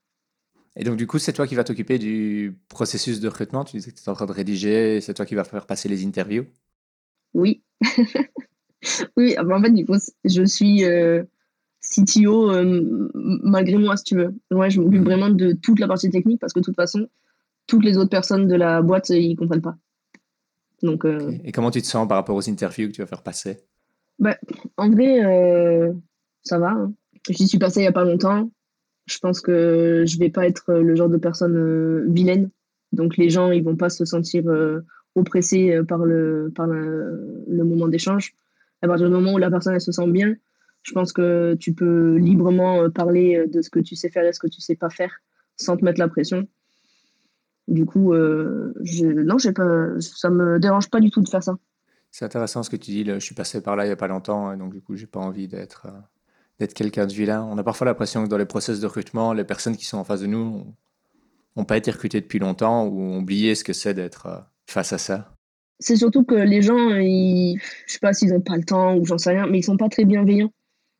[0.76, 3.64] Et donc, du coup, c'est toi qui vas t'occuper du processus de recrutement.
[3.64, 5.88] Tu disais que tu es en train de rédiger, c'est toi qui vas faire passer
[5.88, 6.46] les interviews.
[7.34, 7.64] Oui.
[9.18, 11.24] oui, en fait, du coup, je suis euh,
[11.82, 14.34] CTO euh, malgré moi, si tu veux.
[14.52, 15.06] Ouais, je m'occupe mhm.
[15.06, 17.08] vraiment de toute la partie technique parce que de toute façon,
[17.68, 19.78] toutes les autres personnes de la boîte, ils comprennent pas.
[20.82, 23.24] Donc, euh, Et comment tu te sens par rapport aux interviews que tu vas faire
[23.24, 23.60] passer?
[24.18, 24.38] Bah,
[24.78, 25.94] En vrai,
[26.44, 26.72] ça va.
[26.72, 26.94] Hein.
[27.30, 28.50] J'y suis passé il n'y a pas longtemps.
[29.06, 32.50] Je pense que je vais pas être le genre de personne euh, vilaine.
[32.92, 34.82] Donc les gens, ils vont pas se sentir euh,
[35.16, 38.34] oppressés euh, par le, par le, moment d'échange.
[38.82, 40.36] À partir du moment où la personne elle se sent bien,
[40.84, 44.40] je pense que tu peux librement parler de ce que tu sais faire et ce
[44.40, 45.22] que tu sais pas faire
[45.56, 46.46] sans te mettre la pression.
[47.70, 51.58] Du coup, je, non, pas, ça me dérange pas du tout de faire ça.
[52.12, 53.06] C'est intéressant ce que tu dis.
[53.06, 55.08] je suis passé par là il n'y a pas longtemps, et donc du coup, j'ai
[55.08, 55.88] pas envie d'être
[56.60, 57.48] d'être quelqu'un de vilain.
[57.50, 60.04] On a parfois l'impression que dans les process de recrutement, les personnes qui sont en
[60.04, 60.66] face de nous
[61.56, 64.94] n'ont pas été recrutées depuis longtemps ou ont oublié ce que c'est d'être euh, face
[64.94, 65.36] à ça.
[65.80, 69.06] C'est surtout que les gens, ils, je sais pas s'ils n'ont pas le temps ou
[69.06, 70.52] j'en sais rien, mais ils sont pas très bienveillants.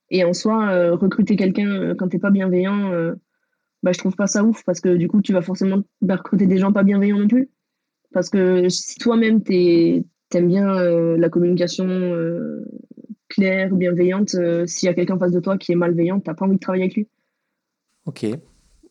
[0.10, 2.92] Et en soi, euh, recruter quelqu'un euh, quand tu n'es pas bienveillant,
[3.84, 6.58] bah, je trouve pas ça ouf parce que du coup, tu vas forcément recruter des
[6.58, 7.50] gens pas bienveillants non plus.
[8.14, 10.76] Parce que si toi-même, tu aimes bien
[11.18, 11.88] la communication
[13.34, 14.36] claire, bienveillante.
[14.36, 16.46] Euh, s'il y a quelqu'un en face de toi qui est malveillant, tu n'as pas
[16.46, 17.08] envie de travailler avec lui.
[18.06, 18.26] Ok.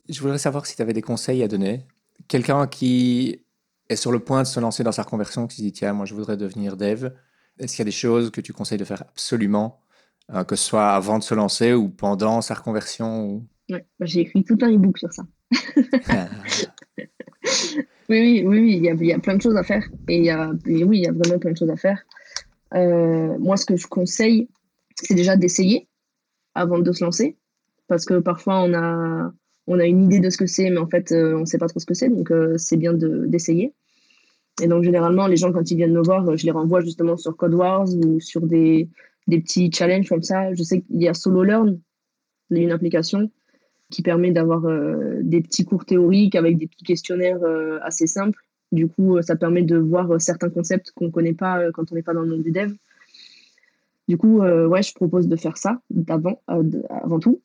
[0.09, 1.87] Je voudrais savoir si tu avais des conseils à donner.
[2.29, 3.41] Quelqu'un qui
[3.89, 6.07] est sur le point de se lancer dans sa reconversion, qui se dit tiens, moi
[6.07, 7.11] je voudrais devenir dev.
[7.59, 9.81] Est-ce qu'il y a des choses que tu conseilles de faire absolument
[10.33, 14.21] euh, que ce soit avant de se lancer ou pendant sa reconversion ouais, bah, J'ai
[14.21, 15.25] écrit tout un e-book sur ça.
[18.09, 19.85] oui, oui, oui, il y, a, il y, a, plein de choses à faire.
[20.09, 22.03] Et, il y a, oui, il y a vraiment plein de choses à faire.
[22.75, 24.49] Euh, moi, ce que je conseille,
[24.97, 25.89] c'est déjà d'essayer
[26.55, 27.37] avant de se lancer.
[27.89, 29.33] Parce que parfois, on a,
[29.67, 31.69] on a une idée de ce que c'est, mais en fait, on ne sait pas
[31.69, 32.09] trop ce que c'est.
[32.09, 33.75] Donc, c'est bien d'essayer.
[34.63, 37.37] Et donc, généralement, les gens, quand ils viennent me voir, je les renvoie justement sur
[37.37, 38.89] Code Wars ou sur des,
[39.27, 40.55] des petits challenges comme ça.
[40.55, 41.81] Je sais qu'il y a Solo Learn,
[42.51, 43.31] une application
[43.91, 48.39] qui permet d'avoir euh, des petits cours théoriques avec des petits questionnaires euh, assez simples.
[48.73, 51.95] Du coup, euh, ça permet de voir certains concepts qu'on ne connaît pas quand on
[51.95, 52.73] n'est pas dans le monde du dev.
[54.09, 57.41] Du coup, ouais, je propose de faire ça d'avant, avant tout.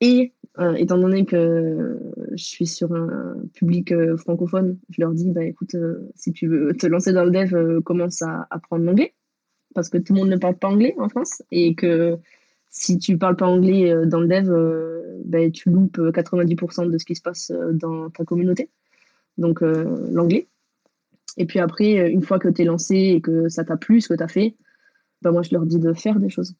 [0.00, 1.98] Et euh, étant donné que
[2.32, 6.48] je suis sur un public euh, francophone, je leur dis bah, écoute, euh, si tu
[6.48, 9.14] veux te lancer dans le dev, commence à apprendre l'anglais.
[9.74, 11.42] Parce que tout le monde ne parle pas anglais en France.
[11.50, 12.18] Et que
[12.70, 14.50] si tu parles pas anglais dans le dev,
[15.26, 18.68] bah, tu loupes 90% de ce qui se passe dans ta communauté.
[19.38, 20.48] Donc, l'anglais.
[21.36, 24.08] Et puis après, une fois que tu es lancé et que ça t'a plu, ce
[24.08, 24.56] que tu as fait,
[25.22, 26.54] bah, moi, je leur dis de faire des choses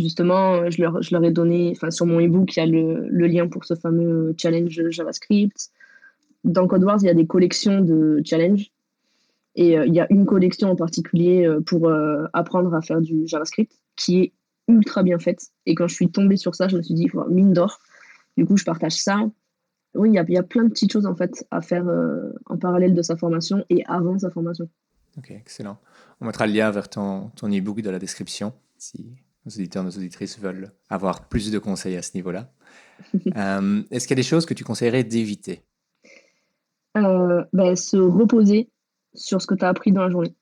[0.00, 3.26] justement, je leur, je leur ai donné, enfin, sur mon ebook, il y a le,
[3.26, 5.70] lien pour ce fameux challenge JavaScript.
[6.44, 8.70] Dans CodeWars, il y a des collections de challenges.
[9.56, 13.00] Et euh, il y a une collection en particulier euh, pour euh, apprendre à faire
[13.00, 14.32] du JavaScript qui est
[14.68, 15.48] ultra bien faite.
[15.66, 17.80] Et quand je suis tombée sur ça, je me suis dit, mine d'or.
[18.36, 19.20] Du coup, je partage ça.
[19.94, 21.86] Oui, il y a, y a, plein de petites choses en fait à faire
[22.46, 24.68] en parallèle de sa formation et avant sa formation.
[25.18, 25.78] Ok, excellent.
[26.20, 29.90] On mettra le lien vers ton, ton e-book dans la description si nos auditeurs, nos
[29.90, 32.50] auditrices veulent avoir plus de conseils à ce niveau-là.
[33.34, 35.62] Euh, est-ce qu'il y a des choses que tu conseillerais d'éviter?
[36.98, 38.68] Euh, ben, Se reposer
[39.14, 40.34] sur ce que tu as appris dans la journée.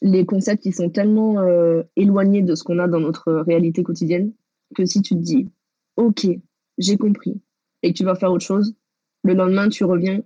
[0.00, 4.32] Les concepts qui sont tellement euh, éloignés de ce qu'on a dans notre réalité quotidienne
[4.76, 5.50] que si tu te dis,
[5.96, 6.28] OK,
[6.78, 7.40] j'ai compris,
[7.84, 8.74] et tu vas faire autre chose,
[9.22, 10.22] le lendemain, tu reviens,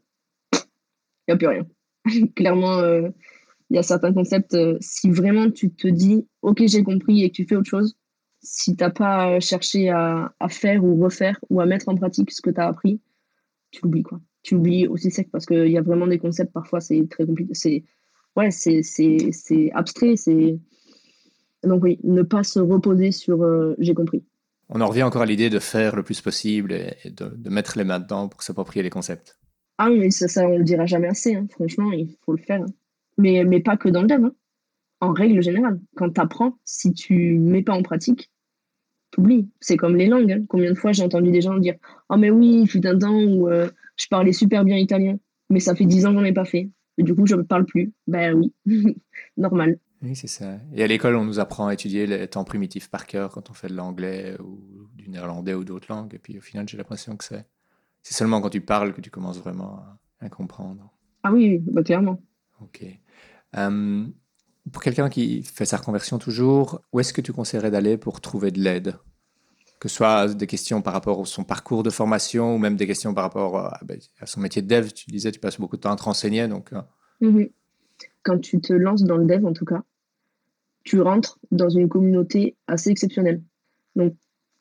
[0.55, 1.67] il n'y a plus rien.
[2.37, 2.81] Clairement,
[3.71, 7.31] il y a certains concepts, euh, si vraiment tu te dis, OK, j'ai compris et
[7.31, 7.97] que tu fais autre chose,
[8.41, 12.41] si tu n'as pas cherché à, faire ou refaire ou à mettre en pratique ce
[12.41, 13.01] que tu as appris,
[13.71, 14.21] tu l'oublies quoi.
[14.43, 17.53] Tu l'oublies aussi sec parce qu'il y a vraiment des concepts, parfois c'est très compliqué.
[17.55, 17.85] C'est
[18.37, 20.17] ouais, c'est abstrait.
[20.17, 20.59] c'est
[21.65, 24.25] Donc oui, ne pas se reposer sur euh, j'ai compris.
[24.71, 27.85] On en revient encore à l'idée de faire le plus possible et de, mettre les
[27.85, 29.39] mains dedans pour s'approprier les concepts.
[29.79, 31.35] Ah oui, ça, ça on le dira jamais assez.
[31.35, 31.47] Hein.
[31.51, 32.65] Franchement, il faut le faire.
[33.17, 34.25] Mais, mais pas que dans le dev.
[34.25, 34.33] Hein.
[35.01, 38.31] En règle générale, quand tu apprends, si tu mets pas en pratique,
[39.11, 39.49] t'oublies.
[39.61, 40.33] C'est comme les langues.
[40.33, 40.45] Hein.
[40.49, 41.77] Combien de fois j'ai entendu des gens dire
[42.11, 45.19] Oh, mais oui, il fut un temps où je parlais super bien italien,
[45.51, 46.71] mais ça fait dix ans que j'en ai pas fait.
[46.99, 47.93] Et du coup, je ne parle plus.
[48.07, 48.53] Ben oui,
[49.37, 49.79] normal.
[50.03, 50.59] Oui, c'est ça.
[50.73, 53.53] Et à l'école, on nous apprend à étudier les temps primitifs par cœur quand on
[53.53, 56.15] fait de l'anglais ou du néerlandais ou d'autres langues.
[56.15, 57.47] Et puis au final, j'ai l'impression que c'est,
[58.03, 59.83] seulement quand tu parles que tu commences vraiment
[60.21, 60.93] à, comprendre.
[61.25, 62.21] Ah oui, bah, clairement.
[62.61, 62.85] Ok.
[63.57, 64.07] Euh,
[64.71, 68.51] pour quelqu'un qui fait sa reconversion toujours, où est-ce que tu conseillerais d'aller pour trouver
[68.51, 68.97] de l'aide?
[69.81, 72.87] Que ce soit des questions par rapport à son parcours de formation ou même des
[72.87, 74.93] questions par rapport à, ben, son métier de dev.
[74.93, 76.47] Tu disais, tu passes beaucoup de temps à te renseigner.
[76.49, 76.71] Donc,
[77.21, 77.49] mhm.
[78.23, 79.83] Quand tu te lances dans le dev, en tout cas,
[80.85, 83.43] tu rentres dans une communauté assez exceptionnelle.
[83.97, 84.15] Donc,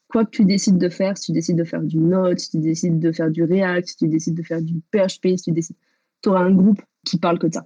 [0.07, 2.57] quoi que tu décides de faire, si tu décides de faire du Node, si tu
[2.59, 5.35] décides de faire du React, si tu décides de faire du PHP,
[6.21, 7.65] tu auras un groupe qui parle que ça.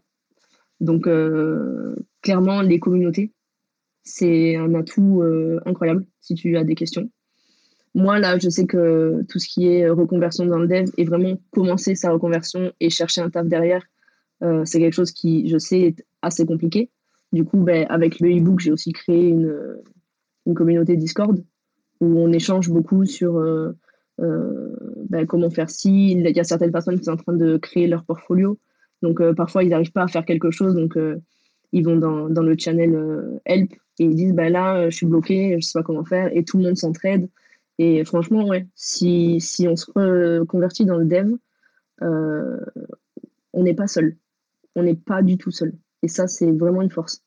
[0.79, 3.31] Donc, euh, clairement, les communautés,
[4.03, 7.09] c'est un atout euh, incroyable si tu as des questions.
[7.93, 11.37] Moi, là, je sais que tout ce qui est reconversion dans le dev et vraiment
[11.51, 13.83] commencer sa reconversion et chercher un taf derrière,
[14.43, 16.89] euh, c'est quelque chose qui, je sais, est assez compliqué.
[17.31, 19.55] Du coup, ben, avec le e-book, j'ai aussi créé une,
[20.45, 21.43] une, communauté Discord
[22.01, 23.33] où on échange beaucoup sur
[24.17, 26.11] ben, comment faire ci.
[26.11, 28.57] Il y a certaines personnes qui sont en train de créer leur portfolio.
[29.01, 31.21] Donc euh, parfois, ils n'arrivent pas à faire quelque chose, donc euh,
[31.71, 35.05] ils vont dans, dans le channel euh, Help et ils disent bah là, je suis
[35.05, 37.29] bloqué, je sais pas comment faire, et tout le monde s'entraide.
[37.77, 39.85] Et franchement, ouais, si, si on se
[40.39, 41.35] reconvertit dans le dev,
[43.53, 44.17] on n'est pas seul.
[44.75, 45.77] On n'est pas du tout seul.
[46.03, 47.23] Et ça, c'est vraiment une force.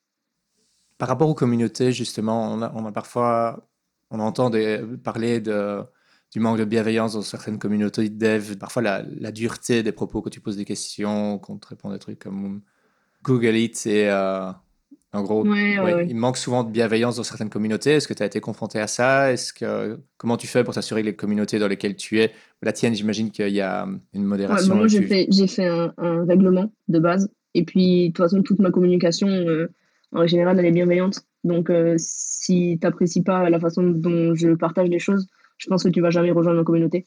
[0.98, 3.68] Par rapport aux communautés, justement, on a, parfois,
[4.10, 4.50] on entend
[5.02, 5.84] parler de
[6.34, 10.30] du manque de bienveillance dans certaines communautés de dev, parfois la, dureté des propos quand
[10.30, 12.62] tu poses des questions, quand tu réponds des trucs comme
[13.22, 14.50] Google It, et euh,
[15.14, 17.92] en gros, il manque souvent de bienveillance dans certaines communautés.
[17.92, 19.32] Est-ce que tu as été confronté à ça?
[19.32, 22.72] Est-ce que comment tu fais pour t'assurer que les communautés dans lesquelles tu es, la
[22.72, 24.74] tienne, j'imagine qu'il y a une modération.
[24.74, 25.92] moi, j'ai fait, j'ai fait un,
[26.26, 29.28] règlement de base, et puis de toute façon, toute ma communication.
[29.28, 29.68] Euh,
[30.12, 31.22] En général, elle est bienveillante.
[31.44, 35.26] Donc, euh, si tu n'apprécies pas la façon dont je partage les choses,
[35.58, 37.06] je pense que tu vas jamais rejoindre ma communauté.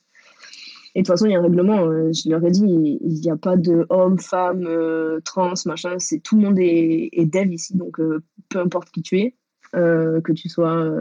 [0.98, 3.22] Et de toute façon, il y a un règlement, euh, je leur ai dit, il
[3.22, 7.26] n'y a pas de homme, femme, euh, trans, machin, c'est tout le monde est, est
[7.26, 8.00] dev ici, donc
[8.50, 9.36] peu importe qui tu es,
[9.74, 10.92] que tu sois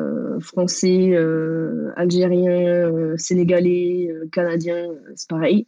[0.40, 1.16] français,
[1.96, 5.66] algérien, sénégalais, canadien, c'est pareil.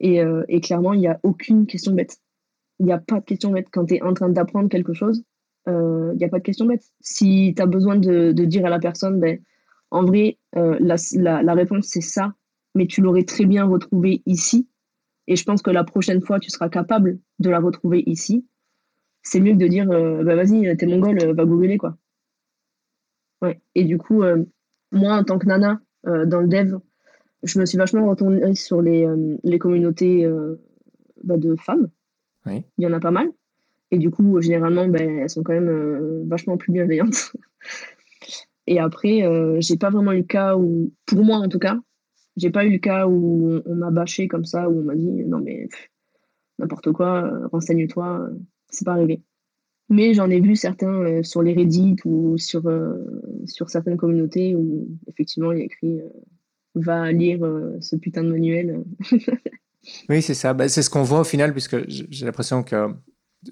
[0.00, 2.16] Et, et clairement, il n'y a aucune question bête.
[2.80, 3.68] Il n'y a pas de question bête.
[3.70, 5.22] Quand tu es en train d'apprendre quelque chose,
[5.68, 6.84] il euh, n'y a pas de question bête.
[7.00, 9.38] Si tu as besoin de, dire à la personne, ben,
[9.90, 12.32] en vrai, euh, la, réponse c'est ça,
[12.74, 14.68] mais tu l'aurais très bien retrouvé ici.
[15.26, 18.46] Et je pense que la prochaine fois, tu seras capable de la retrouver ici.
[19.22, 21.96] C'est mieux que de dire, euh, bah, vas-y, t'es mongol, va googler, quoi.
[23.42, 23.60] Ouais.
[23.74, 24.22] Et du coup,
[24.90, 26.78] moi, en tant que nana dans le dev,
[27.44, 29.06] je me suis vachement retournée sur les,
[29.44, 30.28] les communautés
[31.22, 31.88] bah, de femmes.
[32.46, 33.28] Il y en a pas mal.
[33.90, 37.32] Et du coup, généralement, ben, elles sont quand même euh, vachement plus bienveillantes.
[38.66, 41.78] Et après, euh, j'ai pas vraiment eu le cas où, pour moi en tout cas,
[42.38, 45.24] j'ai pas eu le cas où on, m'a bâché comme ça, où on m'a dit
[45.24, 45.68] non mais
[46.58, 48.30] n'importe quoi, euh, renseigne-toi,
[48.70, 49.22] c'est pas arrivé.
[49.90, 52.70] Mais j'en ai vu certains sur les Reddit ou sur,
[53.46, 56.00] sur certaines communautés où effectivement il y a écrit
[56.74, 57.40] va lire
[57.80, 58.84] ce putain de manuel.
[60.08, 60.54] oui, c'est ça.
[60.54, 62.94] Bah, c'est ce qu'on voit au final, puisque j'ai l'impression que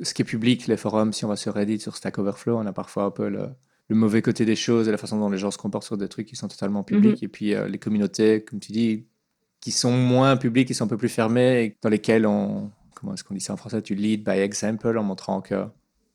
[0.02, 2.66] ce qui est public, les forums, si on va sur Reddit, sur Stack Overflow, on
[2.66, 3.48] a parfois un peu le,
[3.94, 6.26] mauvais côté des choses et la façon dont les gens se comportent sur des trucs
[6.26, 7.22] qui sont totalement publics.
[7.22, 7.24] Mhm.
[7.24, 9.06] Et puis euh, les communautés, comme tu dis,
[9.60, 13.14] qui sont moins publiques, qui sont un peu plus fermées, et dans lesquelles on, comment
[13.14, 15.64] est-ce qu'on dit ça en français, tu lead by example en montrant que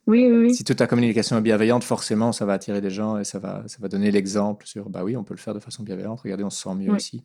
[0.08, 3.24] oui, oui, si toute ta communication est bienveillante, forcément, ça va attirer des gens et
[3.24, 5.84] ça va, ça va donner l'exemple sur, bah oui, on peut le faire de façon
[5.84, 6.22] bienveillante.
[6.22, 7.24] Regardez, on se sent mieux ici.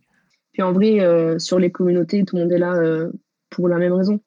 [0.53, 3.11] Puis en vrai, euh, sur les communautés, tout le monde est là euh,
[3.49, 4.21] pour la même raison.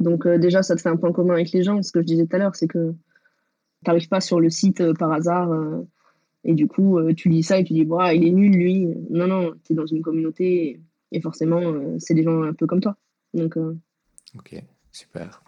[0.00, 1.80] Donc déjà, ça te fait un point commun avec les gens.
[1.82, 2.94] Ce que je disais tout à l'heure, c'est que
[3.84, 5.86] tu n'arrives pas sur le site euh, par hasard euh,
[6.44, 8.88] et du coup, tu lis ça et tu dis, bah, il est nul, lui.
[9.10, 10.80] Non, non, tu es dans une communauté
[11.12, 11.62] et, forcément,
[11.98, 12.96] c'est des gens un peu comme toi.
[13.32, 13.56] Donc,
[14.36, 14.60] Ok,
[14.90, 15.44] super.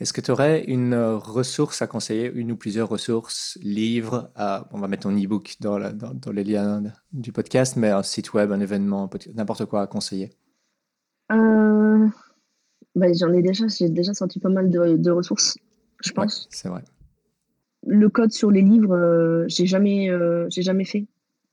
[0.00, 4.32] Est-ce que tu aurais une ressource à conseiller, une ou plusieurs ressources, livres,
[4.72, 6.82] on va mettre ton e-book dans, dans, les liens
[7.12, 10.32] du podcast, mais un site web, un événement, n'importe quoi à conseiller?
[11.30, 12.08] Euh,
[12.94, 15.56] bah, j'en ai déjà, j'ai déjà sorti pas mal de, ressources,
[16.04, 16.48] je pense.
[16.50, 16.82] c'est vrai.
[17.86, 21.06] Le code sur les livres, euh, j'ai jamais, euh, j'ai jamais fait.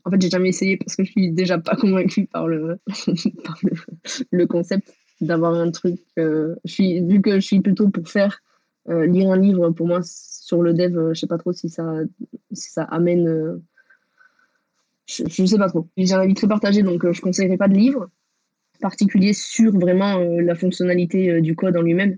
[0.06, 2.80] En fait, j'ai jamais essayé parce que je suis déjà pas convaincue par le,
[4.32, 6.00] le, concept d'avoir un truc.
[6.18, 8.42] Euh, je suis, vu que je suis plutôt pour faire
[8.88, 11.94] lire un livre, pour moi, sur le dev, je sais pas trop si ça,
[12.54, 13.62] si ça amène.
[15.06, 15.88] je, je sais pas trop.
[15.96, 18.10] J'ai un avis très partagé, donc je conseillerais pas de livre
[18.80, 22.18] particulier sur vraiment euh, la fonctionnalité euh, du code en lui-même.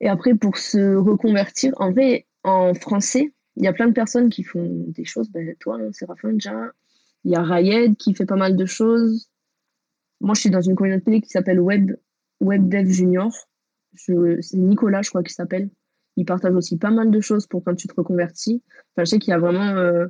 [0.00, 4.30] Et après, pour se reconvertir, en vrai, en français, il y a plein de personnes
[4.30, 5.30] qui font des choses.
[5.30, 6.72] Ben, toi, hein, Séraphin, déjà.
[7.24, 9.30] Il y a Rayed qui fait pas mal de choses.
[10.20, 11.92] Moi, je suis dans une communauté qui s'appelle Web,
[12.40, 13.32] Web Dev Junior.
[13.94, 14.14] C'est
[14.54, 15.70] Nicolas, je crois, qui s'appelle.
[16.16, 18.62] Il partage aussi pas mal de choses pour quand tu te reconvertis.
[18.94, 20.06] Enfin, je sais qu'il y a vraiment euh,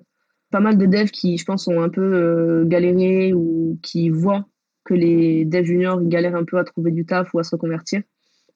[0.50, 4.46] pas mal de devs qui, je pense, ont un peu galéré ou qui voient
[4.84, 8.02] que les devs juniors galèrent un peu à trouver du taf ou à se reconvertir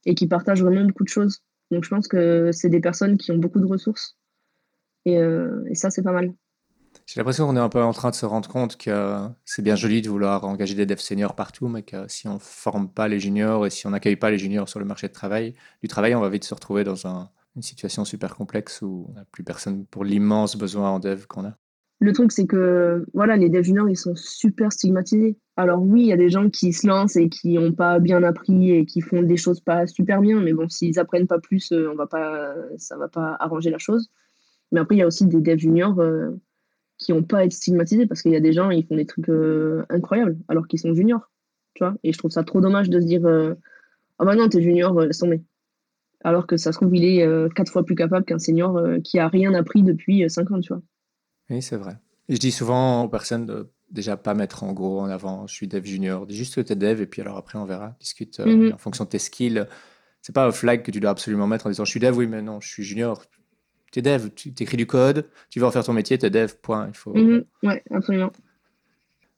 [0.05, 1.43] et qui partagent vraiment beaucoup de choses.
[1.73, 4.19] Donc je pense que c'est des personnes qui ont beaucoup de ressources
[5.07, 6.35] et, euh, ça c'est pas mal.
[7.07, 9.17] J'ai l'impression qu'on est un peu en train de se rendre compte que
[9.47, 12.39] c'est bien joli de vouloir engager des devs seniors partout, mais que si on ne
[12.39, 15.13] forme pas les juniors et si on n'accueille pas les juniors sur le marché du
[15.15, 15.55] travail,
[16.15, 17.07] on va vite se retrouver dans
[17.57, 21.47] une situation super complexe où on n'a plus personne pour l'immense besoin en dev qu'on
[21.47, 21.57] a.
[22.03, 25.37] Le truc, c'est que voilà, les devs juniors, ils sont super stigmatisés.
[25.57, 28.25] Alors oui, il y a des gens qui se lancent et qui n'ont pas bien
[28.25, 31.71] appris et qui font des choses pas super bien, mais bon, s'ils apprennent pas plus,
[31.71, 34.11] euh, on va pas, ça va pas arranger la chose.
[34.73, 36.31] Mais après, il y a aussi des devs juniors euh,
[36.99, 39.07] qui n'ont pas à être stigmatisés parce qu'il y a des gens, ils font des
[39.07, 41.31] trucs euh, incroyables alors qu'ils sont juniors,
[41.75, 41.95] tu vois.
[42.03, 43.25] Et je trouve ça trop dommage de se dire,
[44.19, 45.41] ah bah non, t'es junior, laisse tomber.
[46.25, 49.29] Alors que ça se trouve, il est quatre fois plus capable qu'un senior qui a
[49.29, 50.83] rien appris depuis cinq ans, tu vois.
[51.53, 51.99] Oui, c'est vrai.
[52.29, 55.69] je dis souvent aux personnes de déjà pas mettre en gros en avant, je suis
[55.69, 56.27] dev junior.
[56.27, 57.95] Dis juste que tu es dev et puis alors après on verra.
[58.01, 58.73] Discute euh, mhm.
[58.73, 59.67] en fonction de tes skills.
[60.23, 62.27] C'est pas un flag que tu dois absolument mettre en disant je suis dev, oui,
[62.27, 63.23] mais non, je suis junior.
[63.93, 66.31] Tu es dev, tu écris du code, tu vas en faire ton métier, tu es
[66.31, 66.89] dev, point.
[66.89, 67.15] Il faut...
[67.15, 67.45] Mhm.
[67.63, 68.33] Ouais, absolument.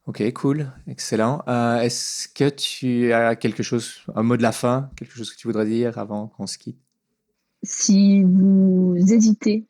[0.06, 1.42] Ok, cool, excellent.
[1.48, 5.36] Euh, est-ce que tu as quelque chose, un mot de la fin, quelque chose que
[5.36, 6.78] tu voudrais dire avant qu'on se quitte?
[7.64, 9.66] Si vous hésitez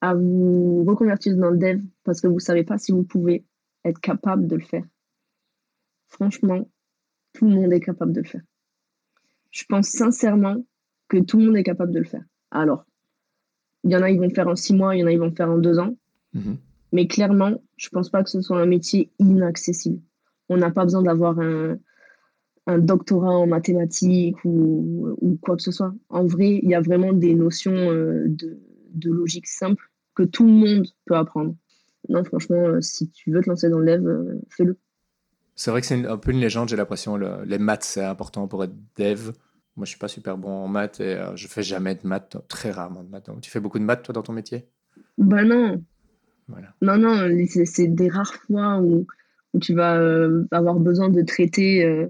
[0.00, 3.44] à vous reconvertir dans le dev parce que vous ne savez pas si vous pouvez
[3.84, 4.84] être capable de le faire.
[6.08, 6.68] Franchement,
[7.32, 8.42] tout le monde est capable de le faire.
[9.50, 10.64] Je pense sincèrement
[11.08, 12.24] que tout le monde est capable de le faire.
[12.50, 12.84] Alors,
[13.84, 15.12] Il y en a, ils vont le faire en six mois, il y en a,
[15.12, 15.96] ils vont le faire en deux ans.
[16.34, 16.58] Mhm.
[16.92, 20.00] Mais clairement, je pense pas que ce soit un métier inaccessible.
[20.48, 21.78] On n'a pas besoin d'avoir un,
[22.66, 25.94] un doctorat en mathématiques ou, ou, quoi que ce soit.
[26.08, 28.58] En vrai, il y a vraiment des notions euh, de,
[28.94, 29.87] de, logique simple
[30.18, 31.54] que tout le monde peut apprendre.
[32.08, 34.76] Non, franchement, euh, si tu veux te lancer dans le dev, euh, fais-le.
[35.54, 37.16] C'est vrai que c'est un peu une légende, j'ai l'impression.
[37.16, 39.30] Le, les maths, c'est important pour être dev.
[39.76, 42.36] Moi, je suis pas super bon en maths et euh, je fais jamais de maths,
[42.48, 43.26] très rarement de maths.
[43.26, 44.66] Donc, tu fais beaucoup de maths, toi, dans ton métier?
[45.18, 45.84] Bah non.
[46.48, 46.74] Voilà.
[46.82, 49.06] Non, non, c'est des rares fois où,
[49.54, 52.08] où tu vas euh, avoir besoin de traiter euh,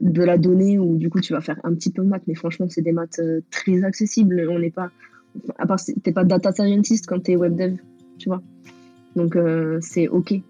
[0.00, 2.24] de la donnée ou du coup, tu vas faire un petit peu de maths.
[2.26, 3.20] Mais franchement, c'est des maths
[3.52, 4.48] très accessibles.
[4.50, 4.90] On n'est pas...
[5.58, 7.76] À part, t'es pas data scientist quand tu es web dev,
[8.18, 8.42] tu vois.
[9.14, 10.30] Donc, euh, c'est OK.
[10.30, 10.42] Oui,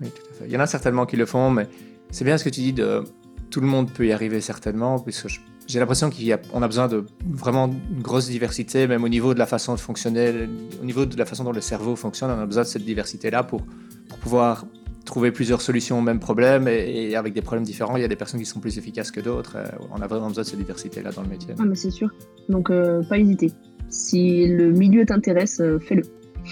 [0.00, 0.44] tout à fait.
[0.46, 1.68] Il y en a certainement qui le font, mais
[2.10, 3.04] c'est bien ce que tu dis de
[3.50, 5.28] tout le monde peut y arriver certainement, puisque
[5.66, 9.38] j'ai l'impression qu'on a, a, besoin de vraiment une grosse diversité, même au niveau de
[9.38, 10.48] la façon de fonctionner,
[10.80, 13.42] au niveau de la façon dont le cerveau fonctionne, on a besoin de cette diversité-là
[13.42, 13.62] pour,
[14.08, 14.64] pour pouvoir
[15.04, 17.96] trouver plusieurs solutions au même problème et, et, avec des problèmes différents.
[17.96, 19.56] Il y a des personnes qui sont plus efficaces que d'autres.
[19.92, 21.54] On a vraiment besoin de cette diversité-là dans le métier.
[21.58, 22.10] Ah, mais c'est sûr.
[22.48, 23.52] Donc, euh, pas hésiter.
[23.90, 26.02] Si le milieu t'intéresse, euh, fais-le.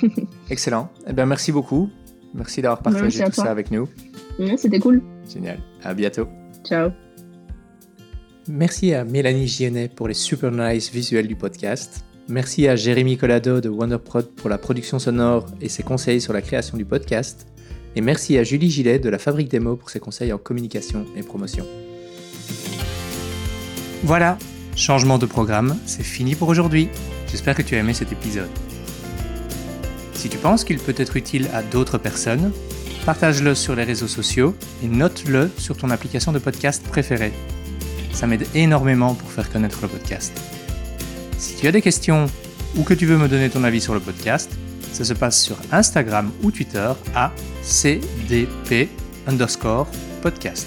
[0.51, 0.91] Excellent.
[1.07, 1.89] Eh bien, merci beaucoup.
[2.35, 3.89] Merci d'avoir partagé tout ça avec nous.
[4.57, 5.03] C'était cool.
[5.33, 5.59] Génial.
[5.83, 6.29] À bientôt.
[6.65, 6.91] Ciao.
[8.49, 12.05] Merci à Mélanie Gionnet pour les super nice visuels du podcast.
[12.29, 16.43] Merci à Jérémy Collado de WonderProd pour la production sonore et ses conseils sur la
[16.43, 17.47] création du podcast.
[17.97, 21.07] Et merci à Julie Gillet de la Fabrique des mots pour ses conseils en communication
[21.17, 21.67] et promotion.
[24.05, 24.39] Voilà,
[24.77, 26.89] changement de programme, c'est fini pour aujourd'hui.
[27.31, 28.49] J'espère que tu as aimé cet épisode.
[30.15, 32.53] Si tu penses qu'il peut être utile à d'autres personnes,
[33.07, 37.33] partage-le sur les réseaux sociaux et note-le sur ton application de podcast préférée.
[38.13, 40.33] Ça m'aide énormément pour faire connaître le podcast.
[41.39, 42.27] Si tu as des questions
[42.77, 44.51] ou que tu veux me donner ton avis sur le podcast,
[44.93, 47.31] ça se passe sur Instagram ou Twitter à
[47.63, 48.89] cdp
[49.27, 49.87] underscore
[50.23, 50.67] podcast.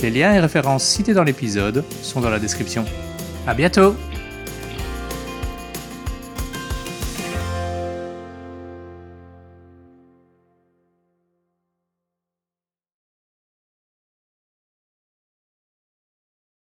[0.00, 2.84] Les liens et références cités dans l'épisode sont dans la description.
[3.46, 3.94] À bientôt!